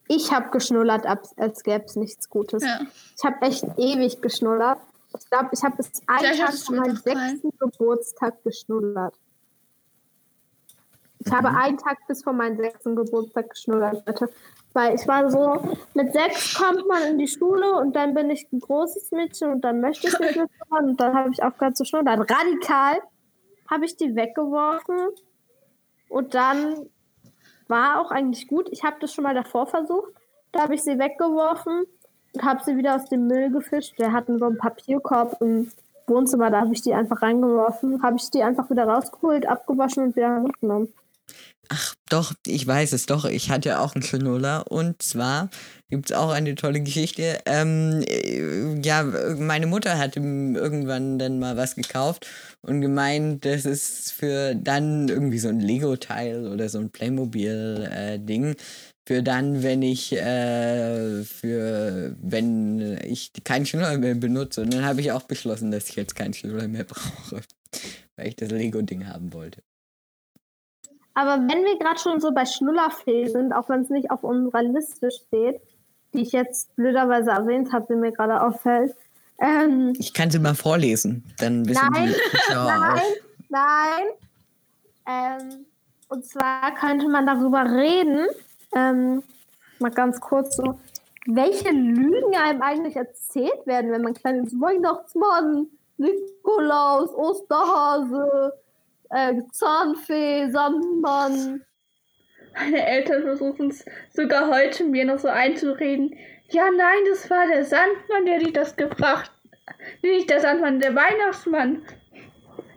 Ich 0.08 0.32
habe 0.32 0.52
geschnullert, 0.52 1.06
als 1.06 1.64
gäbe 1.64 1.86
es 1.86 1.96
nichts 1.96 2.30
Gutes. 2.30 2.64
Ja. 2.64 2.82
Ich 3.18 3.24
habe 3.24 3.42
echt 3.42 3.64
ewig 3.78 4.22
geschnullert. 4.22 4.80
Ich 5.18 5.30
glaube, 5.32 5.50
ich 5.52 5.64
habe 5.64 5.78
bis 5.78 5.90
einen 6.06 6.38
Tag 6.38 6.54
vor 6.54 6.76
meinem 6.76 6.96
sechsten 6.96 7.50
Geburtstag 7.58 8.44
geschnullert. 8.44 9.16
Ich 11.28 11.34
habe 11.34 11.50
einen 11.50 11.78
Tag 11.78 11.98
bis 12.08 12.24
vor 12.24 12.32
meinem 12.32 12.56
sechsten 12.56 12.96
Geburtstag 12.96 13.50
geschnullert, 13.50 14.02
Leute. 14.08 14.30
Weil 14.72 14.96
ich 14.96 15.06
war 15.08 15.30
so, 15.30 15.76
mit 15.94 16.14
sechs 16.14 16.56
kommt 16.56 16.88
man 16.88 17.04
in 17.04 17.18
die 17.18 17.28
Schule 17.28 17.74
und 17.74 17.96
dann 17.96 18.14
bin 18.14 18.30
ich 18.30 18.48
ein 18.54 18.62
großes 18.62 19.12
Mädchen 19.12 19.52
und 19.52 19.62
dann 19.62 19.82
möchte 19.82 20.08
ich 20.08 20.18
nicht 20.20 20.38
mehr 20.38 20.48
schnullern 20.68 20.90
und 20.92 21.02
dann 21.02 21.14
habe 21.14 21.30
ich 21.32 21.44
aufgehört 21.44 21.76
zu 21.76 21.84
schnullern. 21.84 22.22
Radikal 22.22 23.02
habe 23.70 23.86
ich 23.86 23.98
die 23.98 24.16
weggeworfen 24.16 24.98
und 26.08 26.34
dann 26.34 26.88
war 27.68 28.00
auch 28.00 28.12
eigentlich 28.12 28.48
gut. 28.48 28.70
Ich 28.72 28.84
habe 28.84 28.96
das 29.02 29.14
schon 29.14 29.26
mal 29.26 29.36
davor 29.36 29.68
versucht. 29.68 30.14
Da 30.54 30.62
habe 30.62 30.76
ich 30.76 30.84
sie 30.84 30.98
weggeworfen 30.98 31.84
und 32.34 32.44
habe 32.44 32.64
sie 32.64 32.78
wieder 32.78 32.96
aus 32.96 33.10
dem 33.10 33.28
Müll 33.28 33.52
gefischt. 33.52 34.00
Wir 34.00 34.14
hatten 34.14 34.40
so 34.40 34.46
einen 34.46 34.58
Papierkorb 34.58 35.42
im 35.42 35.70
Wohnzimmer, 36.06 36.50
da 36.50 36.62
habe 36.62 36.74
ich 36.74 36.84
die 36.84 36.94
einfach 36.94 37.22
reingeworfen. 37.22 38.02
Habe 38.02 38.16
ich 38.16 38.32
die 38.32 38.44
einfach 38.44 38.70
wieder 38.70 38.86
rausgeholt, 38.88 39.46
abgewaschen 39.46 40.04
und 40.04 40.16
wieder 40.16 40.40
mitgenommen. 40.40 40.94
Ach, 41.70 41.96
doch, 42.10 42.34
ich 42.46 42.66
weiß 42.66 42.94
es 42.94 43.08
doch. 43.08 43.26
Ich 43.26 43.50
hatte 43.50 43.80
auch 43.80 43.94
einen 43.94 44.04
Schnuller. 44.04 44.72
Und 44.72 45.02
zwar 45.02 45.50
gibt 45.90 46.10
es 46.12 46.16
auch 46.16 46.30
eine 46.30 46.56
tolle 46.56 46.82
Geschichte. 46.82 47.40
Ähm, 47.46 48.04
äh, 48.08 48.80
ja, 48.82 49.04
meine 49.04 49.68
Mutter 49.68 49.98
hatte 49.98 50.20
irgendwann 50.22 51.20
dann 51.20 51.40
mal 51.40 51.58
was 51.58 51.76
gekauft 51.76 52.26
und 52.62 52.82
gemeint, 52.82 53.44
das 53.46 53.66
ist 53.66 54.14
für 54.14 54.56
dann 54.56 55.10
irgendwie 55.10 55.40
so 55.40 55.50
ein 55.50 55.60
Lego-Teil 55.60 56.48
oder 56.48 56.70
so 56.70 56.80
ein 56.80 56.90
Playmobil-Ding. 56.92 58.56
für 59.08 59.24
dann, 59.24 59.64
wenn 59.64 59.82
ich 59.82 60.14
äh, 60.14 61.24
für 61.24 62.16
wenn 62.22 62.98
ich 63.04 63.32
keinen 63.44 63.66
Schnuller 63.66 63.98
mehr 63.98 64.16
benutze. 64.16 64.62
Und 64.62 64.74
dann 64.74 64.86
habe 64.86 65.02
ich 65.02 65.12
auch 65.12 65.24
beschlossen, 65.24 65.72
dass 65.72 65.90
ich 65.90 65.96
jetzt 65.96 66.16
keinen 66.16 66.34
Schnuller 66.34 66.68
mehr 66.68 66.84
brauche, 66.86 67.42
weil 68.16 68.28
ich 68.28 68.36
das 68.36 68.52
Lego-Ding 68.52 69.08
haben 69.08 69.34
wollte. 69.34 69.64
Aber 71.18 71.40
wenn 71.48 71.66
wir 71.66 71.80
gerade 71.80 72.00
schon 72.00 72.20
so 72.20 72.32
bei 72.32 72.46
Schnullerfee 72.46 73.26
sind, 73.26 73.52
auch 73.52 73.70
wenn 73.70 73.82
es 73.82 73.90
nicht 73.90 74.12
auf 74.12 74.24
unserer 74.24 74.62
Liste 74.62 75.10
steht, 75.10 75.60
die 76.14 76.22
ich 76.22 76.32
jetzt 76.32 76.76
blöderweise 76.76 77.32
erwähnt 77.32 77.74
habe, 77.74 77.88
die 77.90 77.96
mir 77.96 78.12
gerade 78.12 78.40
auffällt. 78.40 78.96
Ähm, 79.40 79.94
Ich 79.98 80.14
kann 80.14 80.30
sie 80.30 80.38
mal 80.38 80.54
vorlesen, 80.54 81.24
dann 81.40 81.68
wissen 81.68 81.90
Nein, 81.92 82.14
die 82.14 82.54
nein, 82.54 83.02
nein. 83.50 84.04
Ähm, 85.08 85.66
und 86.10 86.24
zwar 86.24 86.76
könnte 86.76 87.10
man 87.10 87.26
darüber 87.26 87.66
reden, 87.66 88.28
ähm, 88.76 89.24
mal 89.80 89.90
ganz 89.90 90.22
kurz 90.22 90.56
so, 90.56 90.80
welche 91.26 91.72
Lügen 91.72 92.36
einem 92.36 92.62
eigentlich 92.62 92.96
erzählt 92.96 93.66
werden, 93.66 93.92
wenn 93.92 94.04
man 94.04 94.14
klein 94.14 94.44
ist. 94.44 94.54
Weihnachtsmann, 94.62 95.66
Nikolaus, 95.98 97.10
Osterhase, 97.16 98.54
äh, 99.12 99.34
Zahnfee, 99.52 100.50
Sandmann. 100.50 101.64
Meine 102.56 102.86
Eltern 102.88 103.24
versuchen 103.24 103.70
es 103.70 103.86
sogar 104.14 104.50
heute 104.50 104.84
mir 104.84 105.06
noch 105.06 105.20
so 105.20 105.28
einzureden. 105.28 106.16
Ja, 106.50 106.66
nein, 106.76 106.98
das 107.10 107.30
war 107.30 107.46
der 107.48 107.66
Sandmann, 107.66 108.26
der 108.26 108.40
dir 108.40 108.54
das 108.54 108.76
gebracht. 108.76 109.32
Nee, 110.02 110.18
nicht 110.18 110.30
der 110.30 110.40
Sandmann, 110.40 110.80
der 110.80 110.96
Weihnachtsmann. 110.96 111.84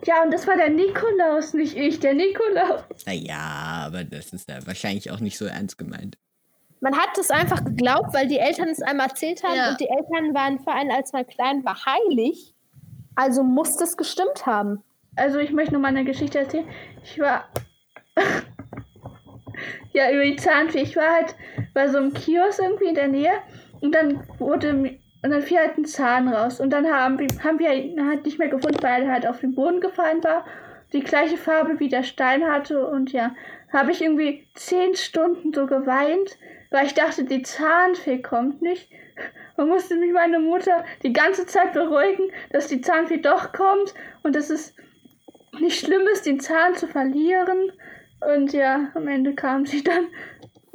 Ja, 0.04 0.22
und 0.22 0.32
das 0.32 0.46
war 0.46 0.56
der 0.56 0.70
Nikolaus, 0.70 1.54
nicht 1.54 1.76
ich, 1.76 2.00
der 2.00 2.14
Nikolaus. 2.14 2.82
Naja, 3.06 3.84
aber 3.86 4.04
das 4.04 4.32
ist 4.32 4.48
ja 4.48 4.58
wahrscheinlich 4.66 5.10
auch 5.10 5.20
nicht 5.20 5.38
so 5.38 5.44
ernst 5.44 5.78
gemeint. 5.78 6.16
Man 6.80 6.96
hat 6.96 7.16
es 7.18 7.30
einfach 7.30 7.62
geglaubt, 7.64 8.14
weil 8.14 8.26
die 8.26 8.38
Eltern 8.38 8.68
es 8.68 8.80
einmal 8.80 9.08
erzählt 9.08 9.42
haben 9.44 9.54
Ja. 9.56 9.70
und 9.70 9.80
die 9.80 9.88
Eltern 9.88 10.34
waren 10.34 10.58
vor 10.60 10.74
allem, 10.74 10.90
als 10.90 11.12
man 11.12 11.26
klein 11.26 11.64
war, 11.64 11.76
heilig. 11.84 12.54
Also 13.14 13.42
muss 13.42 13.76
das 13.76 13.96
gestimmt 13.98 14.46
haben. 14.46 14.82
Also 15.20 15.38
ich 15.38 15.52
möchte 15.52 15.74
noch 15.74 15.80
mal 15.80 15.88
eine 15.88 16.04
Geschichte 16.04 16.38
erzählen. 16.38 16.66
Ich 17.04 17.18
war 17.18 17.48
ja 19.92 20.10
über 20.10 20.24
die 20.24 20.36
Zahnfee. 20.36 20.80
Ich 20.80 20.96
war 20.96 21.12
halt 21.12 21.34
bei 21.74 21.88
so 21.88 21.98
einem 21.98 22.14
Kiosk 22.14 22.60
irgendwie 22.60 22.86
in 22.86 22.94
der 22.94 23.08
Nähe 23.08 23.32
und 23.82 23.94
dann 23.94 24.26
wurde 24.38 24.98
und 25.22 25.30
dann 25.30 25.42
fiel 25.42 25.58
halt 25.58 25.76
ein 25.76 25.84
Zahn 25.84 26.28
raus. 26.28 26.60
Und 26.60 26.70
dann 26.70 26.90
haben, 26.90 27.18
haben 27.44 27.58
wir 27.58 27.72
ihn 27.74 28.08
halt 28.08 28.24
nicht 28.24 28.38
mehr 28.38 28.48
gefunden, 28.48 28.82
weil 28.82 29.02
er 29.02 29.12
halt 29.12 29.26
auf 29.26 29.40
den 29.40 29.54
Boden 29.54 29.80
gefallen 29.80 30.24
war. 30.24 30.46
Die 30.94 31.00
gleiche 31.00 31.36
Farbe 31.36 31.78
wie 31.78 31.88
der 31.88 32.02
Stein 32.02 32.50
hatte. 32.50 32.86
Und 32.86 33.12
ja, 33.12 33.34
habe 33.70 33.92
ich 33.92 34.00
irgendwie 34.00 34.48
zehn 34.54 34.94
Stunden 34.94 35.52
so 35.52 35.66
geweint, 35.66 36.38
weil 36.70 36.86
ich 36.86 36.94
dachte, 36.94 37.24
die 37.24 37.42
Zahnfee 37.42 38.22
kommt 38.22 38.62
nicht. 38.62 38.88
Und 39.56 39.68
musste 39.68 39.96
mich 39.96 40.12
meine 40.12 40.38
Mutter 40.38 40.86
die 41.02 41.12
ganze 41.12 41.44
Zeit 41.44 41.74
beruhigen, 41.74 42.30
dass 42.48 42.68
die 42.68 42.80
Zahnfee 42.80 43.18
doch 43.18 43.52
kommt 43.52 43.92
und 44.22 44.34
dass 44.34 44.48
es 44.48 44.74
nicht 45.58 45.80
schlimm 45.80 46.06
ist, 46.12 46.26
den 46.26 46.40
Zahn 46.40 46.74
zu 46.74 46.86
verlieren. 46.86 47.72
Und 48.34 48.52
ja, 48.52 48.90
am 48.94 49.08
Ende 49.08 49.34
kam 49.34 49.66
sie 49.66 49.82
dann. 49.82 50.06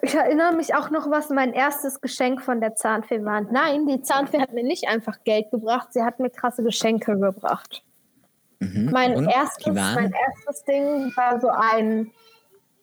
Ich 0.02 0.14
erinnere 0.14 0.54
mich 0.54 0.76
auch 0.76 0.90
noch, 0.90 1.10
was 1.10 1.30
mein 1.30 1.54
erstes 1.54 2.02
Geschenk 2.02 2.42
von 2.42 2.60
der 2.60 2.76
Zahnfee 2.76 3.24
war. 3.24 3.42
Nein, 3.42 3.88
die 3.88 4.02
Zahnfee 4.02 4.40
hat 4.40 4.54
mir 4.54 4.64
nicht 4.64 4.88
einfach 4.88 5.24
Geld 5.24 5.50
gebracht, 5.52 5.94
sie 5.94 6.04
hat 6.04 6.20
mir 6.20 6.30
krasse 6.30 6.64
Geschenke 6.64 7.18
gebracht. 7.18 7.84
Mhm. 8.60 8.90
Mein, 8.92 9.16
Und? 9.16 9.28
erstes, 9.28 9.74
mein 9.74 10.12
erstes 10.12 10.64
Ding 10.66 11.12
war 11.16 11.40
so 11.40 11.50
ein. 11.50 12.12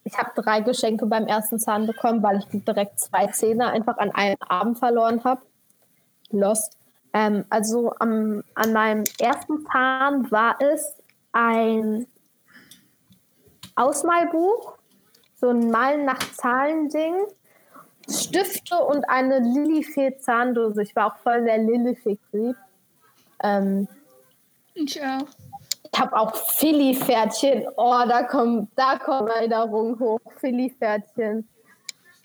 Ich 0.04 0.18
habe 0.18 0.30
drei 0.34 0.60
Geschenke 0.62 1.06
beim 1.06 1.26
ersten 1.26 1.60
Zahn 1.60 1.86
bekommen, 1.86 2.22
weil 2.22 2.38
ich 2.38 2.64
direkt 2.64 2.98
zwei 2.98 3.28
Zähne 3.28 3.68
einfach 3.68 3.98
an 3.98 4.10
einem 4.10 4.36
Abend 4.48 4.78
verloren 4.78 5.22
habe. 5.22 5.42
Lost. 6.30 6.76
Ähm, 7.12 7.44
also 7.50 7.92
am, 8.00 8.42
an 8.54 8.72
meinem 8.72 9.04
ersten 9.20 9.64
Zahn 9.70 10.28
war 10.30 10.56
es 10.60 11.01
ein 11.32 12.06
Ausmalbuch, 13.74 14.78
so 15.34 15.48
ein 15.50 15.70
Malen 15.70 16.04
nach 16.04 16.18
Zahlen-Ding, 16.18 17.14
Stifte 18.08 18.76
und 18.76 19.08
eine 19.08 19.38
Lilifee-Zahndose. 19.38 20.82
Ich 20.82 20.94
war 20.94 21.12
auch 21.12 21.16
voll 21.18 21.44
der 21.44 21.58
Lilifee-Creep. 21.58 22.56
Ähm, 23.42 23.88
Ich 24.74 25.00
auch. 25.02 25.26
ich 25.92 26.00
habe 26.00 26.16
auch 26.16 26.34
Philly-Pferdchen. 26.34 27.66
Oh, 27.76 28.02
da 28.08 28.24
kommen, 28.24 28.68
da 28.76 28.98
kommen 28.98 29.28
Erinnerungen 29.28 29.98
hoch. 29.98 30.20
Philly-Pferdchen. 30.38 31.48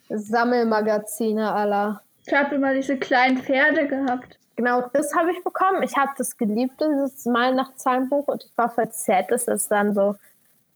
Sammelmagazine 0.10 1.52
aller. 1.54 2.02
Ich 2.26 2.34
habe 2.34 2.56
immer 2.56 2.74
diese 2.74 2.98
kleinen 2.98 3.38
Pferde 3.38 3.88
gehabt. 3.88 4.37
Genau, 4.58 4.90
das 4.92 5.14
habe 5.16 5.32
ich 5.32 5.44
bekommen. 5.44 5.84
Ich 5.84 5.96
habe 5.96 6.12
das 6.18 6.36
geliebt, 6.36 6.82
dieses 6.82 7.26
Mal 7.26 7.54
nach 7.54 7.76
Zahlenbuch. 7.76 8.28
Und 8.28 8.44
ich 8.44 8.58
war 8.58 8.70
verzerrt, 8.70 9.30
dass 9.30 9.48
es 9.48 9.68
dann 9.68 9.94
so 9.94 10.16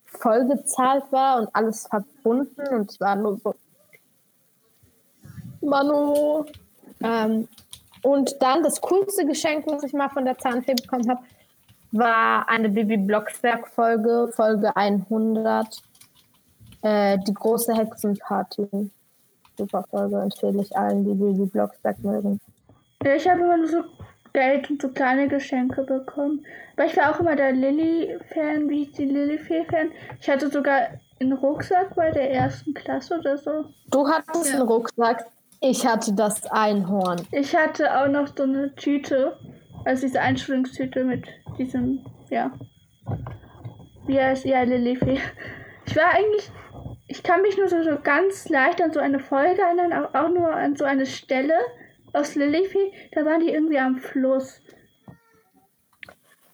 vollgezahlt 0.06 1.12
war 1.12 1.42
und 1.42 1.50
alles 1.56 1.88
verbunden. 1.88 2.62
Und 2.70 2.92
ich 2.92 3.00
war 3.00 3.16
nur 3.16 3.38
so, 3.38 3.56
Manu. 5.62 6.46
Ähm, 7.02 7.48
und 8.04 8.36
dann 8.40 8.62
das 8.62 8.80
coolste 8.82 9.26
Geschenk, 9.26 9.66
was 9.66 9.84
ich 9.84 9.94
mal 9.94 10.10
von 10.10 10.26
der 10.26 10.38
Zahnfee 10.38 10.76
bekommen 10.76 11.10
habe, 11.10 11.24
war 11.92 12.48
eine 12.48 12.70
Bibi 12.70 12.98
Blocksberg-Folge, 12.98 14.30
Folge 14.32 14.76
100. 14.76 15.82
Äh, 16.84 17.18
die 17.28 17.34
große 17.34 17.74
Hexenparty. 17.74 18.92
Super 19.58 19.84
Folge, 19.90 20.20
empfehle 20.20 20.62
ich 20.62 20.78
allen, 20.78 21.04
die 21.04 21.16
Bibi 21.16 21.48
Blocksberg 21.48 21.98
mögen. 22.04 22.40
Ja, 23.04 23.16
Ich 23.16 23.28
habe 23.28 23.42
immer 23.42 23.58
nur 23.58 23.68
so 23.68 23.84
Geld 24.34 24.70
und 24.70 24.82
so 24.82 24.90
kleine 24.90 25.28
Geschenke 25.28 25.84
bekommen. 25.84 26.46
Aber 26.76 26.86
ich 26.86 26.96
war 26.96 27.14
auch 27.14 27.20
immer 27.20 27.36
der 27.36 27.52
Lilly-Fan, 27.52 28.70
wie 28.70 28.86
die 28.88 29.06
Lilly-Fee-Fan. 29.06 29.92
Ich 30.20 30.30
hatte 30.30 30.50
sogar 30.50 30.82
einen 31.20 31.34
Rucksack 31.34 31.96
bei 31.96 32.12
der 32.12 32.32
ersten 32.32 32.74
Klasse 32.74 33.20
oder 33.20 33.38
so. 33.38 33.66
Du 33.92 34.08
hattest 34.08 34.50
Ja. 34.54 34.60
einen 34.60 34.68
Rucksack, 34.68 35.26
ich 35.60 35.86
hatte 35.86 36.14
das 36.14 36.46
Einhorn. 36.48 37.22
Ich 37.32 37.56
hatte 37.56 38.00
auch 38.00 38.08
noch 38.08 38.28
so 38.36 38.44
eine 38.44 38.74
Tüte, 38.76 39.38
also 39.86 40.08
diese 40.08 40.22
Einschulungstüte 40.22 41.04
mit 41.04 41.26
diesem, 41.58 42.06
ja. 42.30 42.52
Wie 44.08 44.20
heißt 44.20 44.46
ja 44.46 44.64
Lilifee. 44.64 45.20
Ich 45.86 45.96
war 45.96 46.10
eigentlich, 46.16 46.50
ich 47.08 47.22
kann 47.22 47.42
mich 47.42 47.58
nur 47.58 47.68
so, 47.68 47.84
so 47.84 47.98
ganz 48.02 48.50
leicht 48.50 48.82
an 48.82 48.92
so 48.94 49.00
eine 49.00 49.20
Folge 49.20 49.62
erinnern, 49.62 49.94
auch, 49.94 50.14
auch 50.16 50.30
nur 50.30 50.52
an 50.52 50.76
so 50.76 50.86
eine 50.86 51.06
Stelle 51.06 51.54
aus 52.14 52.36
Lilifee. 52.36 52.94
Da 53.12 53.26
waren 53.26 53.40
die 53.40 53.52
irgendwie 53.52 53.80
am 53.80 53.98
Fluss. 53.98 54.62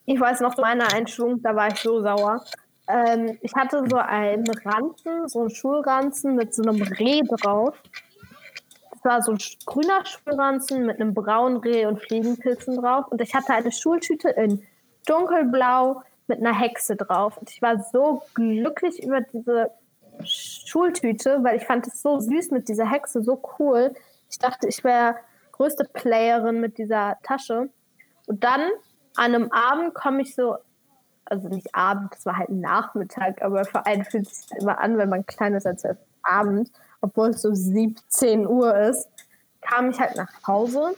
Ich 0.05 0.19
weiß 0.19 0.39
noch, 0.41 0.55
zu 0.55 0.61
meiner 0.61 0.93
Einschulung, 0.93 1.41
da 1.41 1.55
war 1.55 1.67
ich 1.67 1.79
so 1.79 2.01
sauer. 2.01 2.43
Ähm, 2.87 3.37
ich 3.41 3.53
hatte 3.55 3.83
so 3.89 3.97
einen 3.97 4.47
Ranzen, 4.47 5.27
so 5.27 5.41
einen 5.41 5.49
Schulranzen 5.49 6.35
mit 6.35 6.53
so 6.53 6.63
einem 6.63 6.81
Reh 6.81 7.21
drauf. 7.23 7.75
Das 8.91 9.03
war 9.03 9.21
so 9.21 9.33
ein 9.33 9.39
grüner 9.65 10.05
Schulranzen 10.05 10.85
mit 10.85 11.01
einem 11.01 11.13
braunen 11.13 11.57
Reh 11.57 11.85
und 11.85 12.01
Fliegenpilzen 12.01 12.77
drauf. 12.77 13.05
Und 13.09 13.21
ich 13.21 13.35
hatte 13.35 13.53
eine 13.53 13.71
Schultüte 13.71 14.29
in 14.29 14.63
dunkelblau 15.05 16.03
mit 16.27 16.39
einer 16.39 16.57
Hexe 16.57 16.95
drauf. 16.95 17.37
Und 17.37 17.51
ich 17.51 17.61
war 17.61 17.83
so 17.91 18.23
glücklich 18.33 19.03
über 19.03 19.21
diese 19.21 19.71
Schultüte, 20.23 21.39
weil 21.43 21.57
ich 21.57 21.65
fand 21.65 21.87
es 21.87 22.01
so 22.01 22.19
süß 22.19 22.51
mit 22.51 22.69
dieser 22.69 22.89
Hexe, 22.89 23.21
so 23.21 23.41
cool. 23.59 23.93
Ich 24.29 24.39
dachte, 24.39 24.67
ich 24.67 24.83
wäre 24.83 25.15
größte 25.57 25.85
Playerin 25.85 26.61
mit 26.61 26.77
dieser 26.77 27.17
Tasche. 27.23 27.69
Und 28.27 28.43
dann 28.43 28.61
an 29.15 29.35
einem 29.35 29.51
Abend 29.51 29.93
komme 29.93 30.21
ich 30.21 30.35
so, 30.35 30.57
also 31.25 31.49
nicht 31.49 31.73
Abend, 31.75 32.13
das 32.13 32.25
war 32.25 32.37
halt 32.37 32.49
Nachmittag, 32.49 33.41
aber 33.41 33.65
für 33.65 33.85
einen 33.85 34.05
fühlt 34.05 34.27
es 34.27 34.47
sich 34.47 34.57
immer 34.59 34.79
an, 34.79 34.97
wenn 34.97 35.09
man 35.09 35.25
klein 35.25 35.53
ist, 35.55 35.67
als 35.67 35.83
es 35.83 35.97
Abend, 36.23 36.71
obwohl 37.01 37.29
es 37.29 37.41
so 37.41 37.53
17 37.53 38.47
Uhr 38.47 38.75
ist, 38.77 39.09
kam 39.61 39.89
ich 39.89 39.99
halt 39.99 40.15
nach 40.15 40.31
Hause 40.45 40.95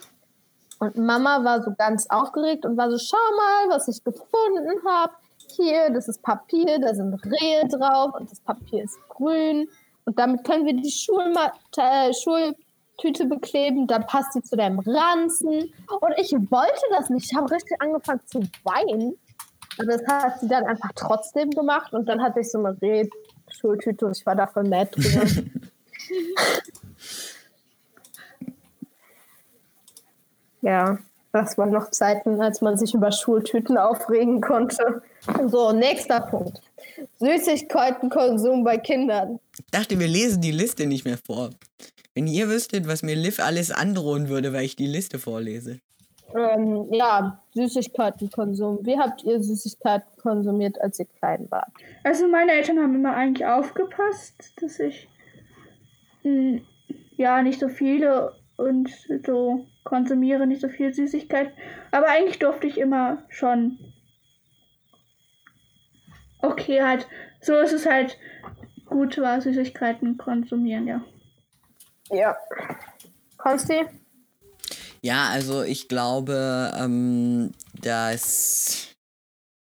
und 0.79 0.95
Mama 0.97 1.43
war 1.43 1.61
so 1.61 1.73
ganz 1.77 2.07
aufgeregt 2.09 2.65
und 2.65 2.77
war 2.77 2.89
so, 2.89 2.97
schau 2.97 3.17
mal, 3.35 3.75
was 3.75 3.87
ich 3.89 4.03
gefunden 4.03 4.81
habe. 4.87 5.13
Hier, 5.55 5.89
das 5.89 6.07
ist 6.07 6.21
Papier, 6.21 6.79
da 6.79 6.95
sind 6.95 7.13
Rehe 7.25 7.67
drauf 7.67 8.13
und 8.17 8.31
das 8.31 8.39
Papier 8.39 8.83
ist 8.83 8.97
grün. 9.09 9.67
Und 10.05 10.17
damit 10.17 10.43
können 10.45 10.65
wir 10.65 10.73
die 10.73 10.89
Schulma 10.89 11.51
äh, 11.77 12.13
Schultüte 12.99 13.25
bekleben, 13.25 13.87
dann 13.87 14.05
passt 14.05 14.33
sie 14.33 14.41
zu 14.41 14.55
deinem 14.55 14.79
Ranzen. 14.79 15.73
Und 16.01 16.13
ich 16.17 16.31
wollte 16.31 16.81
das 16.91 17.09
nicht. 17.09 17.31
Ich 17.31 17.37
habe 17.37 17.51
richtig 17.51 17.81
angefangen 17.81 18.21
zu 18.25 18.41
weinen. 18.63 19.17
Aber 19.77 19.85
das 19.85 20.05
hat 20.07 20.39
sie 20.39 20.47
dann 20.47 20.65
einfach 20.65 20.91
trotzdem 20.95 21.51
gemacht 21.51 21.93
und 21.93 22.07
dann 22.07 22.21
hatte 22.21 22.41
ich 22.41 22.51
so 22.51 22.57
eine 22.57 22.75
Reh-Schultüte 22.81 24.05
und 24.05 24.17
ich 24.17 24.25
war 24.25 24.35
davon 24.35 24.69
mad 24.69 24.91
drüber. 24.95 25.25
ja, 30.61 30.97
das 31.31 31.57
waren 31.57 31.71
noch 31.71 31.91
Zeiten, 31.91 32.41
als 32.41 32.59
man 32.61 32.77
sich 32.77 32.93
über 32.93 33.11
Schultüten 33.11 33.77
aufregen 33.77 34.41
konnte. 34.41 35.01
So, 35.47 35.71
nächster 35.71 36.21
Punkt. 36.21 36.61
Süßigkeitenkonsum 37.19 38.63
bei 38.63 38.77
Kindern. 38.77 39.39
Ich 39.59 39.71
dachte, 39.71 39.99
wir 39.99 40.07
lesen 40.07 40.41
die 40.41 40.51
Liste 40.51 40.85
nicht 40.85 41.05
mehr 41.05 41.17
vor. 41.17 41.51
Wenn 42.15 42.27
ihr 42.27 42.49
wüsstet, 42.49 42.87
was 42.87 43.03
mir 43.03 43.15
Liv 43.15 43.39
alles 43.39 43.71
androhen 43.71 44.29
würde, 44.29 44.53
weil 44.53 44.65
ich 44.65 44.75
die 44.75 44.87
Liste 44.87 45.19
vorlese. 45.19 45.79
Ähm, 46.35 46.87
ja, 46.91 47.41
Süßigkeitenkonsum. 47.55 48.79
Wie 48.83 48.97
habt 48.97 49.23
ihr 49.23 49.41
Süßigkeiten 49.41 50.07
konsumiert, 50.17 50.79
als 50.81 50.99
ihr 50.99 51.05
klein 51.05 51.47
wart? 51.49 51.71
Also 52.03 52.27
meine 52.27 52.51
Eltern 52.53 52.79
haben 52.79 52.95
immer 52.95 53.15
eigentlich 53.15 53.45
aufgepasst, 53.45 54.53
dass 54.61 54.79
ich 54.79 55.07
mh, 56.23 56.61
ja 57.17 57.41
nicht 57.41 57.59
so 57.59 57.67
viele 57.67 58.33
und 58.57 58.89
so 59.25 59.65
konsumiere 59.83 60.45
nicht 60.45 60.61
so 60.61 60.69
viel 60.69 60.93
Süßigkeit. 60.93 61.51
Aber 61.91 62.07
eigentlich 62.07 62.39
durfte 62.39 62.67
ich 62.67 62.77
immer 62.77 63.23
schon. 63.29 63.79
Okay, 66.41 66.81
halt. 66.81 67.07
So 67.41 67.55
ist 67.55 67.73
es 67.73 67.85
halt 67.85 68.17
gut 68.89 69.17
war, 69.17 69.41
Süßigkeiten 69.41 70.17
konsumieren, 70.17 70.87
ja. 70.87 71.01
Ja. 72.11 72.35
Konsti? 73.37 73.85
Ja, 75.01 75.29
also 75.29 75.63
ich 75.63 75.87
glaube, 75.87 76.73
ähm, 76.77 77.51
dass. 77.81 78.87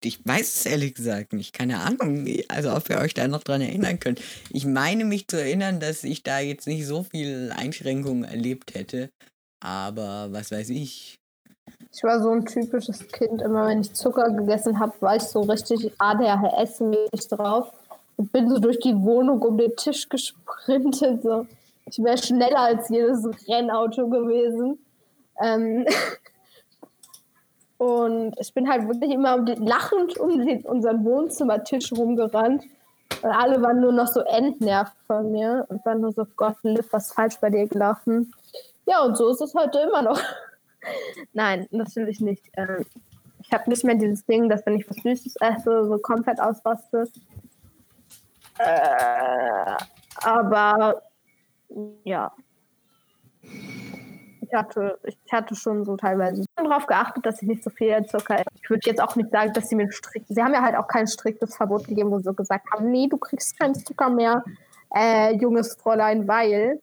Ich 0.04 0.24
weiß 0.24 0.54
es 0.54 0.66
ehrlich 0.66 0.94
gesagt 0.94 1.32
nicht. 1.32 1.52
Keine 1.52 1.80
Ahnung. 1.80 2.24
Also, 2.48 2.72
ob 2.72 2.88
ihr 2.88 2.98
euch 2.98 3.14
da 3.14 3.26
noch 3.26 3.42
dran 3.42 3.60
erinnern 3.60 3.98
könnt. 3.98 4.20
Ich 4.50 4.64
meine 4.64 5.04
mich 5.04 5.26
zu 5.26 5.40
erinnern, 5.40 5.80
dass 5.80 6.04
ich 6.04 6.22
da 6.22 6.38
jetzt 6.38 6.68
nicht 6.68 6.86
so 6.86 7.02
viel 7.02 7.52
Einschränkungen 7.54 8.22
erlebt 8.22 8.74
hätte. 8.74 9.10
Aber 9.60 10.28
was 10.30 10.52
weiß 10.52 10.70
ich. 10.70 11.16
Ich 11.92 12.04
war 12.04 12.22
so 12.22 12.30
ein 12.30 12.46
typisches 12.46 13.08
Kind. 13.08 13.42
Immer 13.42 13.66
wenn 13.66 13.80
ich 13.80 13.92
Zucker 13.92 14.30
gegessen 14.30 14.78
habe, 14.78 14.94
war 15.00 15.16
ich 15.16 15.24
so 15.24 15.40
richtig 15.40 15.90
ADHS-mäßig 15.98 17.28
drauf 17.28 17.72
und 18.18 18.32
bin 18.32 18.50
so 18.50 18.58
durch 18.58 18.78
die 18.80 19.00
Wohnung 19.00 19.40
um 19.40 19.56
den 19.56 19.74
Tisch 19.76 20.08
gesprintet. 20.08 21.22
So. 21.22 21.46
Ich 21.86 22.02
wäre 22.02 22.18
schneller 22.18 22.60
als 22.60 22.88
jedes 22.90 23.24
Rennauto 23.48 24.08
gewesen. 24.08 24.78
Ähm 25.40 25.86
und 27.78 28.34
ich 28.38 28.52
bin 28.52 28.68
halt 28.68 28.88
wirklich 28.88 29.12
immer 29.12 29.36
um 29.36 29.46
den, 29.46 29.64
lachend 29.64 30.18
um 30.18 30.44
den, 30.44 30.62
unseren 30.62 31.04
Wohnzimmertisch 31.04 31.92
rumgerannt. 31.92 32.64
Und 33.22 33.30
alle 33.30 33.62
waren 33.62 33.80
nur 33.80 33.92
noch 33.92 34.08
so 34.08 34.20
entnervt 34.20 34.96
von 35.06 35.30
mir 35.30 35.64
und 35.68 35.84
waren 35.86 36.00
nur 36.00 36.12
so, 36.12 36.26
Gott, 36.36 36.56
Liv, 36.62 36.86
was 36.90 37.12
falsch 37.12 37.36
bei 37.40 37.50
dir 37.50 37.66
gelaufen? 37.68 38.32
Ja, 38.84 39.04
und 39.04 39.16
so 39.16 39.30
ist 39.30 39.40
es 39.40 39.54
heute 39.54 39.78
immer 39.78 40.02
noch. 40.02 40.20
Nein, 41.32 41.68
natürlich 41.70 42.20
nicht. 42.20 42.44
Ähm, 42.56 42.84
ich 43.42 43.52
habe 43.52 43.70
nicht 43.70 43.84
mehr 43.84 43.94
dieses 43.94 44.26
Ding, 44.26 44.48
dass 44.48 44.66
wenn 44.66 44.76
ich 44.76 44.90
was 44.90 44.96
Süßes 44.96 45.36
esse, 45.40 45.86
so 45.86 45.98
komplett 45.98 46.40
ausraste. 46.40 47.08
Äh, 48.58 49.76
aber 50.22 51.02
ja. 52.04 52.32
Ich 53.42 54.54
hatte, 54.54 54.98
ich 55.04 55.18
hatte 55.30 55.54
schon 55.54 55.84
so 55.84 55.96
teilweise 55.96 56.44
darauf 56.56 56.86
geachtet, 56.86 57.26
dass 57.26 57.42
ich 57.42 57.48
nicht 57.48 57.62
so 57.62 57.70
viel 57.70 58.02
Zucker 58.06 58.36
esse. 58.36 58.46
Ich 58.62 58.70
würde 58.70 58.80
jetzt 58.86 59.02
auch 59.02 59.14
nicht 59.14 59.30
sagen, 59.30 59.52
dass 59.52 59.68
sie 59.68 59.76
mir 59.76 59.90
strikt. 59.92 60.28
Sie 60.28 60.42
haben 60.42 60.54
ja 60.54 60.62
halt 60.62 60.74
auch 60.74 60.88
kein 60.88 61.06
striktes 61.06 61.54
Verbot 61.54 61.86
gegeben, 61.86 62.10
wo 62.10 62.18
sie 62.18 62.24
so 62.24 62.32
gesagt 62.32 62.66
haben, 62.72 62.90
nee, 62.90 63.08
du 63.08 63.18
kriegst 63.18 63.58
keinen 63.58 63.74
Zucker 63.74 64.08
mehr, 64.08 64.42
äh, 64.94 65.34
junges 65.36 65.74
Fräulein, 65.74 66.26
weil. 66.26 66.80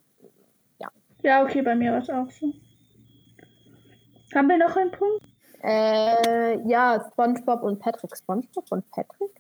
Ja, 1.24 1.44
okay, 1.44 1.64
bei 1.64 1.74
mir 1.74 1.92
war 1.92 2.00
es 2.00 2.10
auch 2.10 2.30
so. 2.30 2.54
Haben 4.36 4.50
wir 4.50 4.58
noch 4.58 4.76
einen 4.76 4.92
Punkt? 4.92 5.26
Äh, 5.64 6.60
ja, 6.68 7.04
SpongeBob 7.12 7.64
und 7.64 7.80
Patrick. 7.80 8.16
SpongeBob 8.16 8.66
und 8.70 8.92
Patrick? 8.92 9.32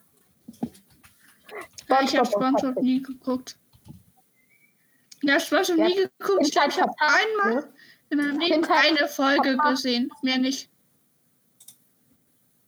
Ja, 1.89 2.01
ich 2.01 2.15
habe 2.15 2.25
SpongeBob 2.25 2.81
nie 2.81 3.01
geguckt. 3.01 3.57
Ja, 5.21 5.39
SpongeBob 5.39 5.77
Ja, 5.77 5.85
nie 5.85 5.95
geguckt. 5.95 6.47
Ich 6.47 6.57
habe 6.57 6.93
einmal 6.99 7.55
ne? 7.55 7.73
in 8.09 8.17
meinem 8.17 8.39
Leben 8.39 8.61
Kindheit 8.61 8.97
eine 8.97 9.07
Folge 9.07 9.51
verpasst. 9.51 9.83
gesehen. 9.83 10.11
Mehr 10.21 10.37
nicht. 10.37 10.69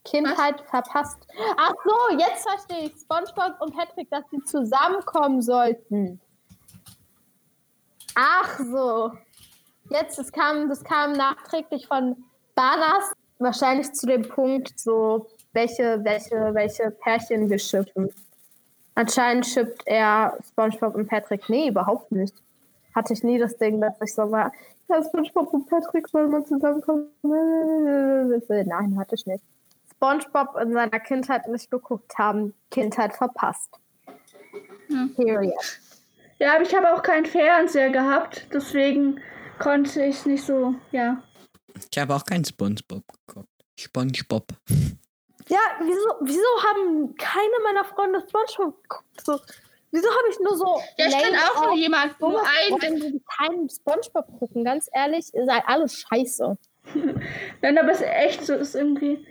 Kindheit 0.03 0.61
verpasst. 0.69 1.27
Ach 1.57 1.73
so, 1.83 2.17
jetzt 2.17 2.47
verstehe 2.47 2.87
ich. 2.89 2.99
SpongeBob 3.01 3.59
und 3.59 3.75
Patrick, 3.75 4.09
dass 4.09 4.23
sie 4.31 4.41
zusammenkommen 4.43 5.41
sollten. 5.41 6.19
Ach 8.15 8.59
so. 8.59 9.11
Jetzt, 9.89 10.17
das 10.17 10.31
kam, 10.31 10.69
das 10.69 10.83
kam 10.83 11.13
nachträglich 11.13 11.87
von 11.87 12.23
Banas, 12.55 13.13
wahrscheinlich 13.39 13.91
zu 13.93 14.07
dem 14.07 14.23
Punkt, 14.27 14.79
so, 14.79 15.27
welche, 15.53 16.03
welche, 16.03 16.53
welche 16.53 16.91
Pärchen 16.91 17.49
wir 17.49 17.59
schippen. 17.59 18.09
Anscheinend 18.97 19.45
schippt 19.45 19.83
er 19.85 20.35
SpongeBob 20.43 20.95
und 20.95 21.07
Patrick. 21.07 21.47
Nee, 21.49 21.67
überhaupt 21.67 22.11
nicht. 22.11 22.33
Hatte 22.95 23.13
ich 23.13 23.23
nie 23.23 23.37
das 23.37 23.55
Ding, 23.55 23.79
dass 23.79 23.93
ich 24.01 24.15
so 24.15 24.31
war, 24.31 24.51
ja, 24.89 25.03
SpongeBob 25.03 25.53
und 25.53 25.69
Patrick 25.69 26.07
sollen 26.07 26.31
mal 26.31 26.43
zusammenkommen. 26.43 27.05
Nein, 27.21 28.97
hatte 28.97 29.13
ich 29.13 29.23
nicht. 29.27 29.43
SpongeBob 29.91 30.55
in 30.59 30.73
seiner 30.73 30.99
Kindheit 30.99 31.47
nicht 31.47 31.69
geguckt 31.69 32.17
haben, 32.17 32.55
Kindheit 32.71 33.13
verpasst. 33.13 33.69
Hm. 34.87 35.13
Period. 35.13 35.53
Ja, 36.39 36.55
aber 36.55 36.63
ich 36.63 36.73
habe 36.73 36.91
auch 36.91 37.03
keinen 37.03 37.27
Fernseher 37.27 37.91
gehabt, 37.91 38.47
deswegen 38.51 39.19
konnte 39.59 40.05
ich 40.05 40.25
nicht 40.25 40.43
so, 40.43 40.73
ja. 40.91 41.21
Ich 41.91 41.99
habe 41.99 42.15
auch 42.15 42.25
keinen 42.25 42.45
SpongeBob 42.45 43.03
geguckt. 43.27 43.49
SpongeBob. 43.79 44.47
Ja, 45.47 45.59
wieso, 45.81 46.15
wieso 46.21 46.63
haben 46.69 47.15
keine 47.15 47.53
meiner 47.63 47.85
Freunde 47.85 48.21
SpongeBob 48.21 48.81
geguckt? 48.83 49.21
So, 49.25 49.39
wieso 49.91 50.09
habe 50.09 50.29
ich 50.29 50.39
nur 50.39 50.57
so. 50.57 50.81
Ja, 50.97 51.07
ich 51.07 51.17
kenne 51.17 51.37
auch 51.37 51.67
nur 51.67 51.75
jemanden, 51.75 52.15
nur 52.19 52.41
einen. 52.41 53.23
Keinen 53.37 53.69
SpongeBob 53.69 54.39
gucken. 54.39 54.63
Ganz 54.65 54.89
ehrlich, 54.93 55.33
ihr 55.33 55.45
seid 55.45 55.63
alle 55.65 55.87
scheiße. 55.87 56.57
Nein, 57.61 57.77
aber 57.77 57.91
es 57.91 58.01
ist 58.01 58.07
echt 58.07 58.45
so, 58.45 58.53
ist 58.55 58.75
irgendwie, 58.75 59.25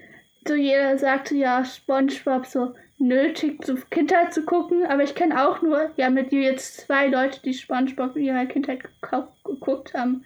so 0.46 0.54
jeder 0.54 0.98
sagte 0.98 1.34
ja, 1.34 1.64
Spongebob 1.64 2.46
so 2.46 2.74
nötig, 2.98 3.62
zur 3.64 3.78
Kindheit 3.90 4.32
zu 4.32 4.44
gucken, 4.44 4.86
aber 4.86 5.02
ich 5.02 5.14
kenne 5.14 5.46
auch 5.46 5.60
nur, 5.60 5.90
ja, 5.96 6.08
mit 6.08 6.32
dir 6.32 6.42
jetzt 6.42 6.80
zwei 6.80 7.08
Leute, 7.08 7.40
die 7.42 7.54
Spongebob 7.54 8.16
in 8.16 8.24
ihrer 8.24 8.46
Kindheit 8.46 8.80
geguckt 9.44 9.94
haben. 9.94 10.24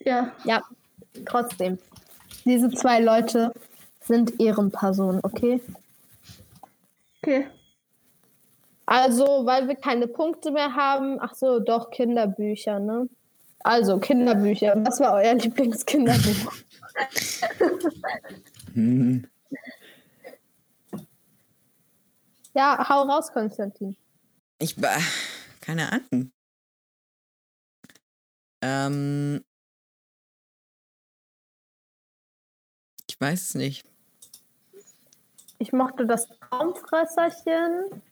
Ja, 0.00 0.32
Ja, 0.44 0.62
trotzdem. 1.26 1.78
Diese 2.44 2.70
zwei 2.70 3.00
Leute 3.00 3.52
sind 4.08 4.40
Ehrenpersonen, 4.40 5.20
okay? 5.22 5.60
okay. 7.22 7.46
Also, 8.90 9.44
weil 9.44 9.68
wir 9.68 9.76
keine 9.76 10.08
Punkte 10.08 10.50
mehr 10.50 10.74
haben. 10.74 11.18
Ach 11.20 11.34
so, 11.34 11.60
doch, 11.60 11.90
Kinderbücher, 11.90 12.80
ne? 12.80 13.06
Also, 13.60 13.98
Kinderbücher. 13.98 14.74
Was 14.86 14.98
war 14.98 15.12
euer 15.12 15.34
Lieblingskinderbuch? 15.38 16.54
Hm. 18.72 19.28
ja, 22.54 22.88
hau 22.88 23.02
raus, 23.02 23.30
Konstantin. 23.30 23.94
Ich 24.58 24.80
war. 24.80 24.96
Keine 25.60 25.92
Ahnung. 25.92 26.32
Ähm. 28.62 29.44
Ich 33.06 33.20
weiß 33.20 33.42
es 33.42 33.54
nicht. 33.54 33.84
Ich 35.58 35.72
mochte 35.72 36.06
das 36.06 36.26
Traumfresserchen. 36.28 38.02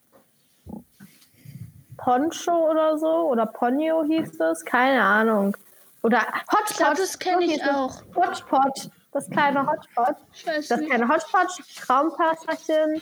Poncho 1.97 2.71
oder 2.71 2.99
so. 2.99 3.31
Oder 3.31 3.47
Ponyo 3.47 4.05
hieß 4.05 4.41
es. 4.41 4.65
Keine 4.65 5.03
Ahnung. 5.03 5.57
Oder 6.03 6.21
Hotspot. 6.53 6.99
Das 6.99 7.19
kenne 7.19 7.45
ich 7.45 7.63
auch. 7.65 8.03
Hotspot. 8.15 8.91
Das 9.13 9.31
kleine 9.31 9.67
Hotspot. 9.67 10.17
Das 10.45 10.81
kleine 10.81 11.09
Hotspot, 11.09 11.49
Traumpasserchen. 11.77 13.01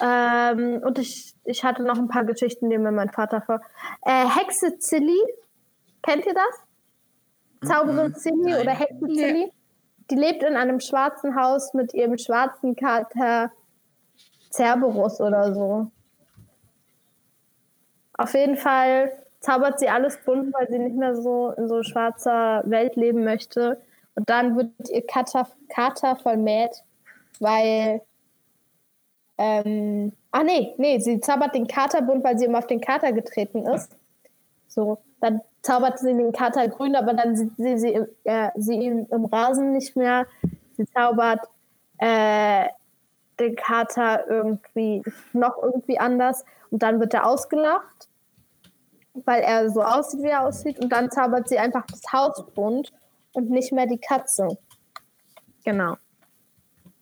Ähm, 0.00 0.80
und 0.84 0.98
ich, 0.98 1.34
ich 1.44 1.64
hatte 1.64 1.82
noch 1.82 1.98
ein 1.98 2.06
paar 2.06 2.24
Geschichten, 2.24 2.70
die 2.70 2.78
mir 2.78 2.92
mein 2.92 3.10
Vater 3.10 3.42
vor. 3.42 3.60
Äh, 4.02 4.26
Hexe 4.28 4.78
Zilli. 4.78 5.18
Kennt 6.02 6.26
ihr 6.26 6.34
das? 6.34 7.68
Zauberin 7.68 8.14
Zilli 8.14 8.52
nein. 8.52 8.60
oder 8.62 8.70
Hexe 8.70 9.04
Nee. 9.04 9.52
Die 10.10 10.16
lebt 10.16 10.42
in 10.42 10.56
einem 10.56 10.80
schwarzen 10.80 11.36
Haus 11.36 11.72
mit 11.72 11.94
ihrem 11.94 12.18
schwarzen 12.18 12.74
Kater 12.74 13.52
Cerberus 14.52 15.20
oder 15.20 15.54
so. 15.54 15.90
Auf 18.14 18.34
jeden 18.34 18.56
Fall 18.56 19.12
zaubert 19.38 19.78
sie 19.78 19.88
alles 19.88 20.18
bunt, 20.24 20.52
weil 20.52 20.68
sie 20.68 20.78
nicht 20.78 20.96
mehr 20.96 21.14
so 21.14 21.50
in 21.52 21.68
so 21.68 21.82
schwarzer 21.82 22.62
Welt 22.66 22.96
leben 22.96 23.24
möchte. 23.24 23.80
Und 24.14 24.28
dann 24.28 24.56
wird 24.56 24.72
ihr 24.90 25.06
Kater, 25.06 25.48
Kater 25.68 26.16
vermäht, 26.16 26.82
weil. 27.38 28.02
Ähm, 29.38 30.12
ah, 30.32 30.42
nee, 30.42 30.74
nee, 30.76 30.98
sie 30.98 31.20
zaubert 31.20 31.54
den 31.54 31.66
Kater 31.66 32.02
bunt, 32.02 32.22
weil 32.22 32.38
sie 32.38 32.44
immer 32.44 32.58
auf 32.58 32.66
den 32.66 32.80
Kater 32.80 33.12
getreten 33.12 33.64
ist. 33.66 33.96
So, 34.68 34.98
dann 35.20 35.40
zaubert 35.62 35.98
sie 35.98 36.14
den 36.14 36.32
Kater 36.32 36.68
grün, 36.68 36.96
aber 36.96 37.14
dann 37.14 37.36
sieht 37.36 37.56
sie, 37.56 37.78
sie, 37.78 38.06
äh, 38.24 38.50
sie 38.56 38.74
ihn 38.74 39.06
im 39.10 39.24
Rasen 39.26 39.72
nicht 39.72 39.96
mehr. 39.96 40.26
Sie 40.76 40.86
zaubert 40.86 41.40
äh, 41.98 42.66
den 43.38 43.56
Kater 43.56 44.26
irgendwie 44.28 45.02
noch 45.32 45.62
irgendwie 45.62 45.98
anders 45.98 46.44
und 46.70 46.82
dann 46.82 47.00
wird 47.00 47.14
er 47.14 47.26
ausgelacht, 47.26 48.08
weil 49.14 49.42
er 49.42 49.70
so 49.70 49.82
aussieht, 49.82 50.22
wie 50.22 50.28
er 50.28 50.46
aussieht. 50.46 50.78
Und 50.78 50.90
dann 50.90 51.10
zaubert 51.10 51.48
sie 51.48 51.58
einfach 51.58 51.84
das 51.86 52.02
Haus 52.12 52.44
bunt 52.54 52.92
und 53.32 53.50
nicht 53.50 53.72
mehr 53.72 53.86
die 53.86 53.98
Katze. 53.98 54.58
Genau. 55.64 55.96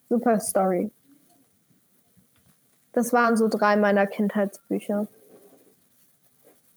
Super 0.08 0.40
Story. 0.40 0.90
Das 2.92 3.12
waren 3.12 3.36
so 3.36 3.48
drei 3.48 3.76
meiner 3.76 4.06
Kindheitsbücher. 4.06 5.06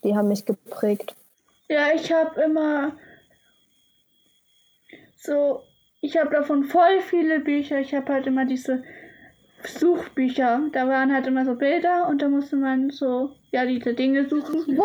Die 0.04 0.16
haben 0.16 0.28
mich 0.28 0.46
geprägt. 0.46 1.16
Ja, 1.72 1.94
ich 1.96 2.12
habe 2.12 2.42
immer 2.42 2.98
so, 5.16 5.64
ich 6.02 6.18
habe 6.18 6.30
davon 6.30 6.66
voll 6.66 7.00
viele 7.00 7.40
Bücher. 7.40 7.80
Ich 7.80 7.94
habe 7.94 8.12
halt 8.12 8.28
immer 8.28 8.44
diese 8.44 8.84
Suchbücher. 9.64 10.68
Da 10.74 10.90
waren 10.90 11.14
halt 11.14 11.28
immer 11.28 11.46
so 11.46 11.56
Bilder 11.56 12.10
und 12.10 12.22
da 12.22 12.28
musste 12.28 12.58
man 12.58 12.90
so, 12.90 13.38
ja, 13.54 13.66
diese 13.66 13.94
Dinge 13.94 14.28
suchen. 14.28 14.76
Wo 14.76 14.84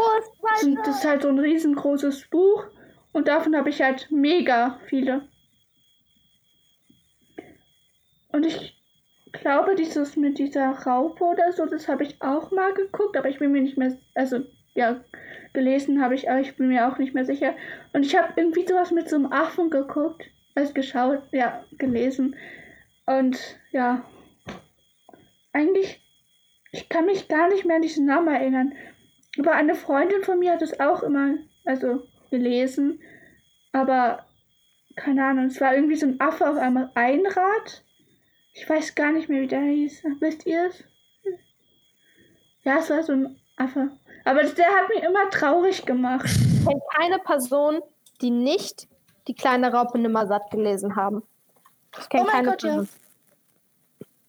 ist 0.63 0.77
das 0.87 0.99
ist 0.99 1.05
halt 1.05 1.23
so 1.23 1.29
ein 1.29 1.41
riesengroßes 1.41 2.29
Buch 2.29 2.69
und 3.11 3.27
davon 3.27 3.57
habe 3.57 3.71
ich 3.71 3.83
halt 3.83 4.09
mega 4.13 4.79
viele. 4.87 5.29
Und 8.29 8.47
ich 8.47 8.81
glaube, 9.33 9.75
dieses 9.75 10.17
mit 10.17 10.39
dieser 10.39 10.71
Raupe 10.71 11.25
oder 11.25 11.51
so, 11.53 11.67
das 11.67 11.89
habe 11.89 12.05
ich 12.05 12.23
auch 12.23 12.53
mal 12.53 12.73
geguckt, 12.75 13.17
aber 13.17 13.29
ich 13.29 13.41
bin 13.41 13.51
mir 13.51 13.63
nicht 13.63 13.77
mehr, 13.77 13.99
also 14.15 14.45
ja, 14.77 15.03
gelesen 15.57 16.03
habe 16.03 16.15
ich, 16.15 16.29
aber 16.31 16.41
ich 16.41 16.55
bin 16.55 16.69
mir 16.69 16.87
auch 16.87 16.99
nicht 16.99 17.15
mehr 17.15 17.25
sicher. 17.25 17.57
Und 17.95 18.05
ich 18.05 18.15
habe 18.15 18.35
irgendwie 18.37 18.67
sowas 18.67 18.91
mit 18.91 19.09
so 19.09 19.17
einem 19.17 19.33
Affen 19.33 19.71
geguckt, 19.71 20.31
also 20.55 20.75
geschaut, 20.75 21.23
ja, 21.33 21.65
gelesen. 21.73 22.37
Und 23.07 23.39
ja, 23.73 24.05
eigentlich, 25.55 26.05
ich 26.73 26.91
kann 26.91 27.07
mich 27.07 27.29
gar 27.29 27.49
nicht 27.49 27.65
mehr 27.65 27.77
an 27.77 27.83
diesen 27.83 28.05
Namen 28.05 28.29
erinnern. 28.29 28.75
Aber 29.39 29.53
eine 29.53 29.75
Freundin 29.75 30.23
von 30.23 30.39
mir 30.39 30.53
hat 30.53 30.61
es 30.63 30.79
auch 30.79 31.03
immer, 31.03 31.37
also 31.65 32.03
gelesen. 32.31 33.01
Aber 33.73 34.27
keine 34.95 35.25
Ahnung, 35.25 35.47
es 35.47 35.61
war 35.61 35.75
irgendwie 35.75 35.97
so 35.97 36.07
ein 36.07 36.21
Affe 36.21 36.51
auf 36.51 36.59
einem 36.59 36.91
Einrad. 36.95 37.83
Ich 38.53 38.69
weiß 38.69 38.95
gar 38.95 39.13
nicht 39.13 39.31
mehr, 39.31 39.41
wie 39.41 39.47
der 39.47 39.63
hieß. 39.63 40.05
Wisst 40.21 40.45
ihr 40.47 40.67
es? 40.67 40.85
Ja, 42.63 42.79
es 42.79 42.91
war 42.91 43.03
so 43.03 43.13
ein 43.13 43.41
Affe. 43.57 43.91
Aber 44.27 44.43
der 44.43 44.67
hat 44.67 44.89
mich 44.89 45.05
immer 45.05 45.31
traurig 45.31 45.87
gemacht. 45.87 46.27
Ich 46.27 46.67
kenne 46.67 46.81
keine 46.97 47.19
Person, 47.21 47.81
die 48.21 48.31
nicht 48.31 48.89
die 49.29 49.35
kleine 49.35 49.73
Raupe 49.73 49.99
nimmersatt 49.99 50.51
gelesen 50.51 50.97
haben. 50.97 51.23
Ich 51.97 52.09
kenne 52.09 52.25
Oh 52.25 52.31
keine 52.31 52.49
Gott, 52.51 52.63
ja. 52.65 52.69
Person. 52.71 52.89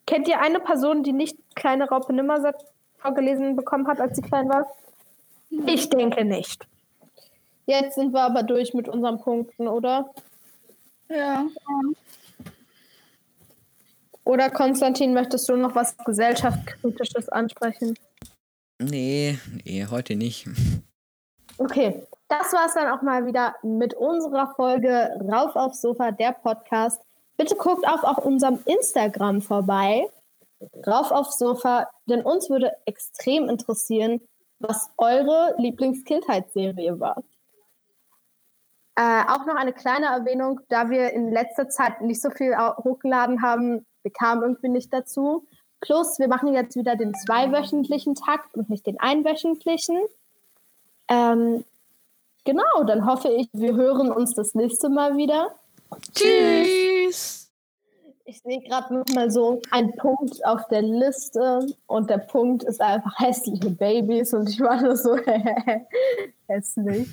Kennt 0.06 0.28
ihr 0.28 0.40
eine 0.40 0.60
Person, 0.60 1.02
die 1.02 1.14
nicht 1.14 1.38
kleine 1.56 1.90
Raupe 1.90 2.14
nimmersatt 2.14 2.64
vorgelesen 3.00 3.56
bekommen 3.56 3.88
hat, 3.88 4.00
als 4.00 4.16
sie 4.16 4.22
klein 4.22 4.48
war? 4.50 4.68
Ich 5.66 5.90
denke 5.90 6.24
nicht. 6.24 6.68
Jetzt 7.66 7.96
sind 7.96 8.14
wir 8.14 8.22
aber 8.22 8.44
durch 8.44 8.76
mit 8.76 8.88
unseren 8.88 9.20
Punkten, 9.20 9.68
oder? 9.68 10.14
Ja. 11.10 11.46
Oder 14.24 14.52
Konstantin, 14.52 15.14
möchtest 15.14 15.50
du 15.50 15.56
noch 15.56 15.74
was 15.74 15.98
gesellschaftskritisches 15.98 17.30
ansprechen? 17.30 17.98
Nee, 18.80 19.40
nee, 19.66 19.86
heute 19.90 20.16
nicht. 20.16 20.48
Okay, 21.58 22.06
das 22.28 22.54
war 22.54 22.68
es 22.68 22.76
dann 22.76 22.92
auch 22.92 23.02
mal 23.02 23.26
wieder 23.26 23.56
mit 23.63 23.96
unserer 23.96 24.54
Folge 24.56 25.18
Rauf 25.22 25.56
aufs 25.56 25.82
Sofa, 25.82 26.12
der 26.12 26.34
Podcast. 26.34 27.02
Bitte 27.38 27.56
guckt 27.56 27.88
auch 27.88 28.04
auf 28.04 28.24
unserem 28.24 28.60
Instagram 28.66 29.42
vorbei, 29.42 30.08
Rauf 30.86 31.12
aufs 31.12 31.40
Sofa, 31.40 31.90
denn 32.08 32.22
uns 32.22 32.50
würde 32.50 32.72
extrem 32.86 33.50
interessieren, 33.50 34.22
was 34.60 34.92
eure 34.98 35.56
Lieblingskindheitsserie 35.58 37.00
war. 37.00 37.24
Äh, 38.96 39.24
auch 39.28 39.46
noch 39.46 39.56
eine 39.56 39.74
kleine 39.74 40.08
Erwähnung, 40.08 40.60
da 40.70 40.90
wir 40.90 41.13
in 41.13 41.32
letzter 41.32 41.70
Zeit 41.70 42.02
nicht 42.02 42.22
so 42.22 42.32
viel 42.32 42.56
hochgeladen 42.58 43.42
haben, 43.42 43.86
wir 44.02 44.12
kamen 44.12 44.42
irgendwie 44.42 44.70
nicht 44.70 44.92
dazu. 44.92 45.48
Plus, 45.82 46.20
wir 46.20 46.28
machen 46.28 46.54
jetzt 46.54 46.76
wieder 46.76 46.96
den 46.96 47.13
zweiwöchentlichen 47.13 48.16
Takt 48.16 48.56
und 48.56 48.70
nicht 48.70 48.86
den 48.88 49.00
einwöchentlichen. 49.00 49.98
Ähm, 51.08 51.63
genau, 52.44 52.84
dann 52.86 53.06
hoffe 53.06 53.30
ich, 53.30 53.48
wir 53.54 53.76
hören 53.76 54.12
uns 54.12 54.34
das 54.34 54.56
nächste 54.56 54.90
Mal 54.90 55.18
wieder. 55.18 55.56
Tschüss. 56.13 57.52
Ich 58.26 58.42
sehe 58.42 58.60
gerade 58.62 58.94
noch 58.94 59.06
mal 59.16 59.32
so 59.32 59.62
einen 59.72 59.96
Punkt 59.96 60.46
auf 60.46 60.68
der 60.68 60.82
Liste 60.82 61.66
und 61.86 62.10
der 62.10 62.18
Punkt 62.18 62.63
ist 62.63 62.82
einfach 62.82 63.18
hässliche 63.20 63.70
Babys 63.70 64.34
und 64.34 64.50
ich 64.50 64.60
war 64.60 64.82
nur 64.82 64.98
so 64.98 65.16
hässlich. 66.48 67.08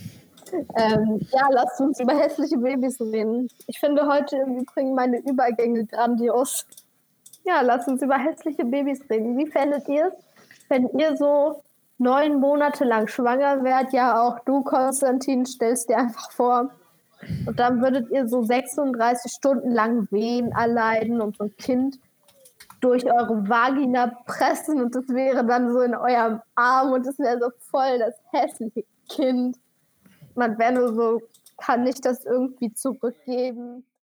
Ähm, 0.77 1.21
ja, 1.33 1.49
lasst 1.51 1.81
uns 1.81 2.01
über 2.01 2.19
hässliche 2.19 2.59
Babys 2.59 3.01
reden. 3.01 3.49
Ich 3.67 3.79
finde 3.79 4.09
heute 4.09 4.37
im 4.39 4.59
Übrigen 4.59 4.95
meine 4.95 5.19
Übergänge 5.19 5.87
grandios. 5.87 6.67
Ja, 7.45 7.61
lasst 7.61 7.89
uns 7.89 8.03
über 8.03 8.17
hässliche 8.17 8.65
Babys 8.65 9.01
reden. 9.11 9.37
Wie 9.37 9.47
fändet 9.47 9.89
ihr 9.89 10.07
es, 10.07 10.15
wenn 10.69 10.89
ihr 10.99 11.17
so 11.17 11.63
neun 11.99 12.41
Monate 12.41 12.85
lang 12.85 13.07
schwanger 13.07 13.63
wärt? 13.63 13.93
Ja, 13.93 14.23
auch 14.23 14.41
du, 14.41 14.63
Konstantin, 14.63 15.45
stellst 15.45 15.91
dir 15.91 15.99
einfach 15.99 16.31
vor. 16.33 16.71
Und 17.47 17.59
dann 17.61 17.81
würdet 17.81 18.11
ihr 18.11 18.27
so 18.29 18.43
36 18.43 19.33
Stunden 19.33 19.71
lang 19.71 20.09
Wehen 20.11 20.53
erleiden 20.53 21.21
und 21.21 21.37
so 21.37 21.45
ein 21.45 21.57
Kind 21.57 21.99
durch 22.81 23.07
eure 23.07 23.49
Vagina 23.49 24.09
pressen 24.27 24.83
und 24.83 24.95
das 24.95 25.09
wäre 25.09 25.45
dann 25.47 25.73
so 25.73 25.81
in 25.81 25.95
eurem 25.95 26.43
Arm 26.55 26.93
und 26.93 27.07
das 27.07 27.19
wäre 27.19 27.39
so 27.41 27.49
voll 27.71 27.99
das 27.99 28.15
hässliche 28.31 28.85
Kind. 29.09 29.57
Man 30.35 30.59
wäre 30.59 30.73
nur 30.73 30.95
so, 30.95 31.23
kann 31.57 31.87
ich 31.87 32.01
das 32.03 32.27
irgendwie 32.27 32.75
zurückgeben? 32.75 33.87